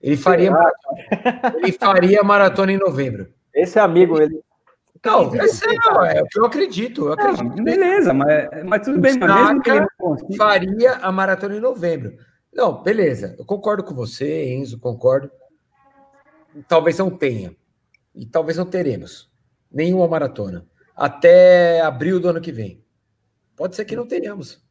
[0.00, 0.96] Ele faria, maratona,
[1.62, 3.28] ele faria maratona em novembro.
[3.54, 4.40] Esse amigo, ele
[5.04, 7.06] não, é sério, é o que eu acredito.
[7.06, 7.62] Eu acredito.
[7.62, 12.16] beleza, mas, mas tudo bem, mas mesmo que ele não faria a maratona em novembro.
[12.52, 15.30] Não, beleza, eu concordo com você, Enzo, concordo.
[16.68, 17.54] Talvez não tenha.
[18.14, 19.28] E talvez não teremos
[19.70, 20.64] nenhuma maratona.
[20.96, 22.84] Até abril do ano que vem.
[23.56, 24.64] Pode ser que não tenhamos.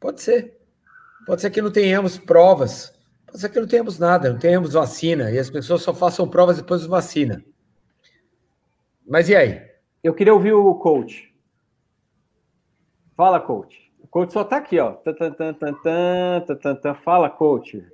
[0.00, 0.58] Pode ser.
[1.24, 2.92] Pode ser que não tenhamos provas.
[3.24, 5.30] Pode ser que não tenhamos nada, não tenhamos vacina.
[5.30, 7.44] E as pessoas só façam provas depois de vacina.
[9.06, 9.62] Mas e aí?
[10.02, 11.32] Eu queria ouvir o coach.
[13.16, 13.86] Fala, coach.
[14.00, 14.96] O coach só tá aqui, ó.
[17.02, 17.84] Fala, coach.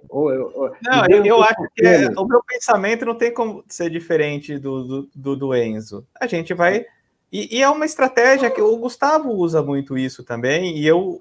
[0.82, 5.08] não, eu, eu acho que é, o meu pensamento não tem como ser diferente do,
[5.14, 6.06] do, do Enzo.
[6.20, 6.86] A gente vai.
[7.30, 10.76] E, e, é uma estratégia que o Gustavo usa muito isso também.
[10.76, 11.20] E eu,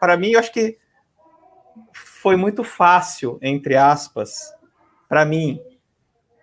[0.00, 0.78] para mim, eu acho que
[1.92, 4.54] foi muito fácil, entre aspas,
[5.08, 5.60] para mim,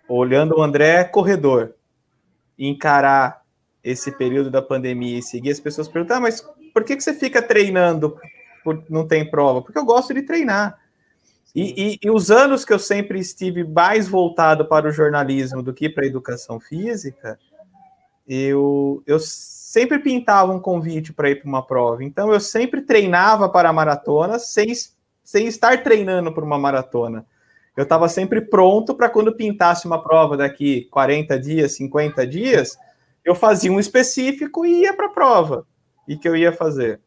[0.08, 1.74] olhando o André corredor
[2.68, 3.42] encarar
[3.82, 6.42] esse período da pandemia e seguir, as pessoas perguntam, ah, mas
[6.74, 8.16] por que, que você fica treinando
[8.62, 9.62] por não tem prova?
[9.62, 10.78] Porque eu gosto de treinar.
[11.54, 15.74] E, e, e, os anos que eu sempre estive mais voltado para o jornalismo do
[15.74, 17.38] que para a educação física,
[18.28, 22.04] eu, eu sempre pintava um convite para ir para uma prova.
[22.04, 24.72] Então, eu sempre treinava para a maratona sem,
[25.24, 27.26] sem estar treinando para uma maratona
[27.80, 32.78] eu estava sempre pronto para quando pintasse uma prova daqui 40 dias, 50 dias,
[33.24, 35.66] eu fazia um específico e ia para a prova.
[36.06, 37.00] E que eu ia fazer.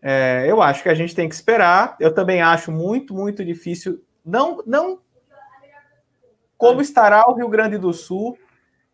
[0.00, 1.94] É, eu acho que a gente tem que esperar.
[2.00, 4.02] Eu também acho muito, muito difícil.
[4.24, 5.00] Não, não
[6.56, 8.38] como estará o Rio Grande do Sul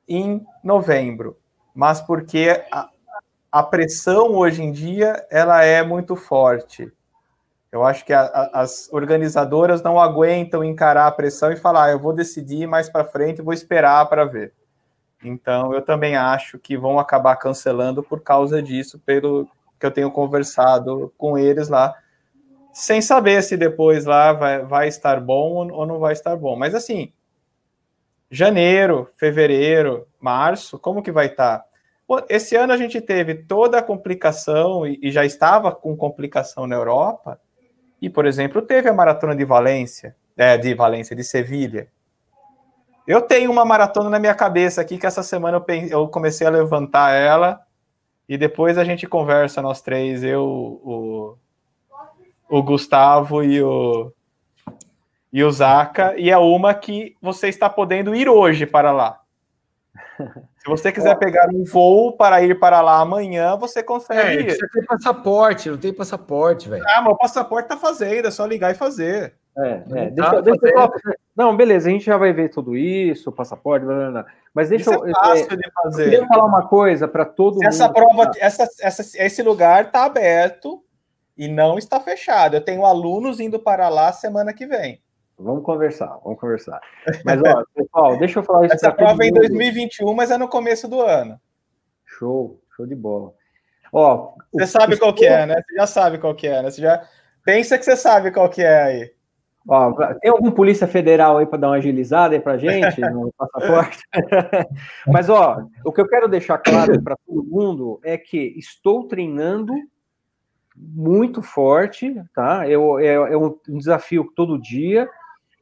[0.08, 1.38] em novembro,
[1.72, 2.90] mas porque a,
[3.52, 6.92] a pressão hoje em dia ela é muito forte.
[7.76, 11.90] Eu acho que a, a, as organizadoras não aguentam encarar a pressão e falar, ah,
[11.90, 14.54] eu vou decidir mais para frente, vou esperar para ver.
[15.22, 19.46] Então, eu também acho que vão acabar cancelando por causa disso, pelo
[19.78, 21.94] que eu tenho conversado com eles lá,
[22.72, 26.56] sem saber se depois lá vai, vai estar bom ou não vai estar bom.
[26.56, 27.12] Mas assim,
[28.30, 31.62] janeiro, fevereiro, março, como que vai estar?
[32.28, 36.74] Esse ano a gente teve toda a complicação e, e já estava com complicação na
[36.74, 37.38] Europa.
[38.00, 41.88] E, por exemplo, teve a maratona de Valência, é, de Valência, de Sevilha.
[43.06, 46.50] Eu tenho uma maratona na minha cabeça aqui que essa semana eu, eu comecei a
[46.50, 47.60] levantar ela
[48.28, 51.38] e depois a gente conversa, nós três, eu, o,
[52.48, 54.12] o Gustavo e o,
[55.32, 59.20] e o Zaca, e é uma que você está podendo ir hoje para lá.
[60.58, 64.50] Se você quiser pegar um voo para ir para lá amanhã, você consegue.
[64.50, 66.84] É, você tem passaporte, não tem passaporte, velho.
[66.88, 69.34] Ah, mas o passaporte tá fazendo, é só ligar e fazer.
[69.58, 70.10] É, é.
[70.10, 70.90] Deixa, tá deixa eu...
[71.34, 74.26] Não, beleza, a gente já vai ver tudo isso, o passaporte, blá, blá, blá.
[74.54, 75.06] mas deixa isso eu.
[75.06, 76.04] É fácil é, de fazer.
[76.04, 77.66] Eu queria falar uma coisa para todo mundo.
[77.66, 80.82] Essa prova, essa, essa, esse lugar está aberto
[81.36, 82.54] e não está fechado.
[82.54, 85.00] Eu tenho alunos indo para lá semana que vem.
[85.38, 86.80] Vamos conversar, vamos conversar.
[87.24, 88.74] Mas, ó, pessoal, deixa eu falar isso.
[88.74, 91.38] Essa prova é em 2021, mas é no começo do ano.
[92.06, 93.32] Show, show de bola.
[93.92, 95.54] Ó, você sabe qual que é, né?
[95.54, 96.70] Você já sabe qual que é, né?
[96.70, 97.06] Você já
[97.44, 99.12] pensa que você sabe qual que é aí.
[99.68, 103.98] Ó, tem algum polícia federal aí para dar uma agilizada aí para gente no passaporte?
[105.06, 109.72] Mas ó, o que eu quero deixar claro para todo mundo é que estou treinando
[110.76, 112.68] muito forte, tá?
[112.68, 115.08] Eu, é, é um desafio todo dia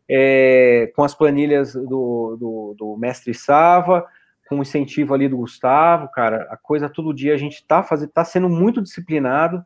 [0.09, 4.07] é, com as planilhas do, do, do, mestre Sava,
[4.49, 8.11] com o incentivo ali do Gustavo, cara, a coisa todo dia a gente está fazendo,
[8.11, 9.65] tá sendo muito disciplinado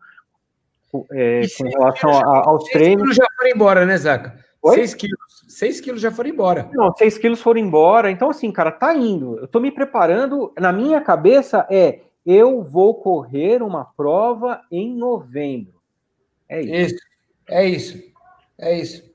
[1.12, 3.03] é, com relação a, aos treinos.
[3.03, 4.39] quilos já foram embora, né, Zaca?
[4.62, 4.74] Oi?
[4.74, 5.18] Seis quilos.
[5.49, 6.68] Seis quilos já foram embora.
[6.72, 8.11] Não, seis quilos foram embora.
[8.11, 9.39] Então, assim, cara, tá indo.
[9.39, 10.53] Eu tô me preparando.
[10.59, 15.80] Na minha cabeça é eu vou correr uma prova em novembro.
[16.49, 16.95] É isso.
[16.95, 17.05] isso.
[17.49, 18.12] É isso.
[18.59, 19.08] É isso.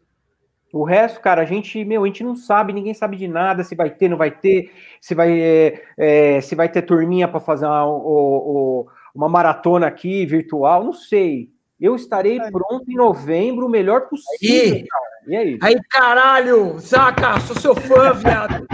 [0.74, 3.76] O resto, cara, a gente, meu, a gente não sabe, ninguém sabe de nada, se
[3.76, 7.68] vai ter, não vai ter, se vai, é, é, se vai ter turminha para fazer
[7.68, 11.52] uma, uma, uma, maratona aqui virtual, não sei.
[11.80, 14.78] Eu estarei pronto em novembro, o melhor possível.
[14.78, 15.04] Aí, cara.
[15.28, 15.60] E aí?
[15.62, 18.66] Aí, caralho, saca, sou seu fã, viado.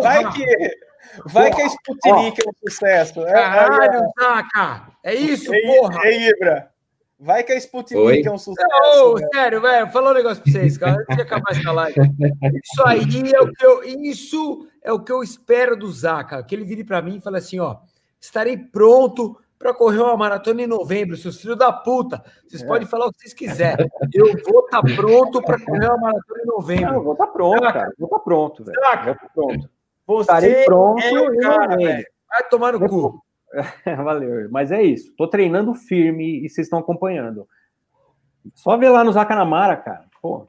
[0.00, 0.46] Vai que,
[1.26, 3.20] vai que a Sputnik é um sucesso.
[3.26, 4.88] É, caralho, é, saca.
[5.04, 6.06] É isso, ei, porra.
[6.06, 6.70] Ei, Ibra.
[7.20, 8.22] Vai que a Sputnik Oi?
[8.24, 8.68] é um sucesso.
[8.68, 9.28] Não, né?
[9.34, 12.00] sério, velho, vou falar um negócio pra vocês, cara, antes de acabar essa live.
[12.62, 16.54] Isso aí é o que eu, isso é o que eu espero do Zaca, que
[16.54, 17.78] ele vire para mim e fale assim, ó,
[18.20, 22.22] estarei pronto para correr uma maratona em novembro, seus filhos da puta.
[22.46, 22.66] Vocês é.
[22.66, 23.90] podem falar o que vocês quiserem.
[24.14, 26.86] Eu vou estar tá pronto para correr uma maratona em novembro.
[26.86, 27.72] Não, eu vou estar tá pronto, Zaca.
[27.72, 27.92] cara.
[27.98, 28.80] Vou estar tá pronto, velho.
[28.80, 29.04] Zaca.
[29.04, 29.70] Vou estar pronto.
[30.06, 32.06] Você Estarei pronto é o cara, velho.
[32.28, 33.20] Vai tomar no cu.
[34.04, 35.14] Valeu, mas é isso.
[35.16, 37.48] Tô treinando firme e vocês estão acompanhando.
[38.54, 40.04] Só ver lá no Zacanamara, cara.
[40.20, 40.46] Pô.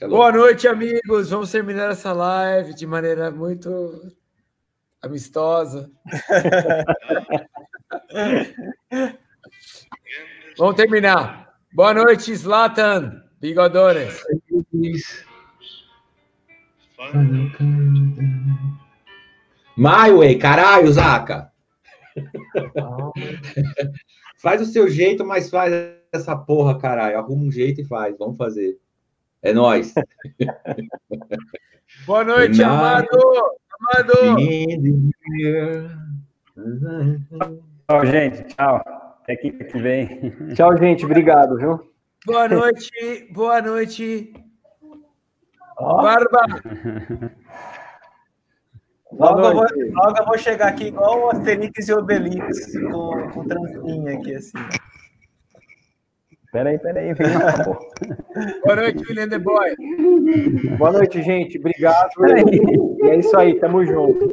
[0.00, 1.28] É Boa noite, amigos.
[1.30, 4.12] Vamos terminar essa live de maneira muito
[5.00, 5.90] amistosa.
[10.58, 11.54] Vamos terminar.
[11.72, 14.22] Boa noite, Slatan, Bigodones.
[19.76, 21.52] My way, caralho, Zaca.
[24.40, 25.72] faz o seu jeito, mas faz
[26.12, 27.18] essa porra, caralho.
[27.18, 28.16] Arruma um jeito e faz.
[28.18, 28.78] Vamos fazer.
[29.42, 29.92] É nós.
[32.06, 33.08] Boa noite, Amado.
[33.80, 34.12] Amado.
[37.88, 38.44] Tchau, gente.
[38.54, 38.80] Tchau.
[39.22, 40.32] Até que vem.
[40.54, 41.04] Tchau, gente.
[41.04, 41.92] Obrigado, viu?
[42.26, 43.28] Boa noite.
[43.32, 44.32] Boa noite.
[45.78, 46.02] Oh.
[46.02, 46.40] Barba.
[49.18, 53.44] Logo eu, vou, logo eu vou chegar aqui igual o Asterix e Obelix, com, com
[53.44, 54.58] tranquinha aqui, assim.
[56.52, 57.12] Peraí, peraí.
[58.64, 59.74] Boa noite, William The Boy.
[60.78, 61.58] Boa noite, gente.
[61.58, 62.10] Obrigado.
[63.02, 64.28] E é isso aí, tamo junto.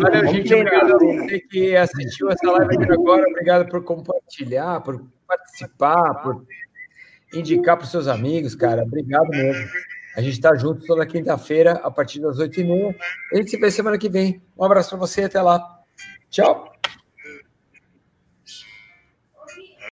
[0.00, 0.54] Valeu, gente.
[0.54, 3.24] Obrigado a você que assistiu essa live aqui agora.
[3.30, 6.44] Obrigado por compartilhar, por participar, por
[7.32, 8.82] indicar para os seus amigos, cara.
[8.82, 9.66] Obrigado mesmo.
[10.16, 12.94] A gente está junto toda quinta-feira, a partir das 8h30.
[13.32, 14.42] A gente se vê semana que vem.
[14.58, 15.60] Um abraço para você até lá.
[16.30, 16.69] Tchau.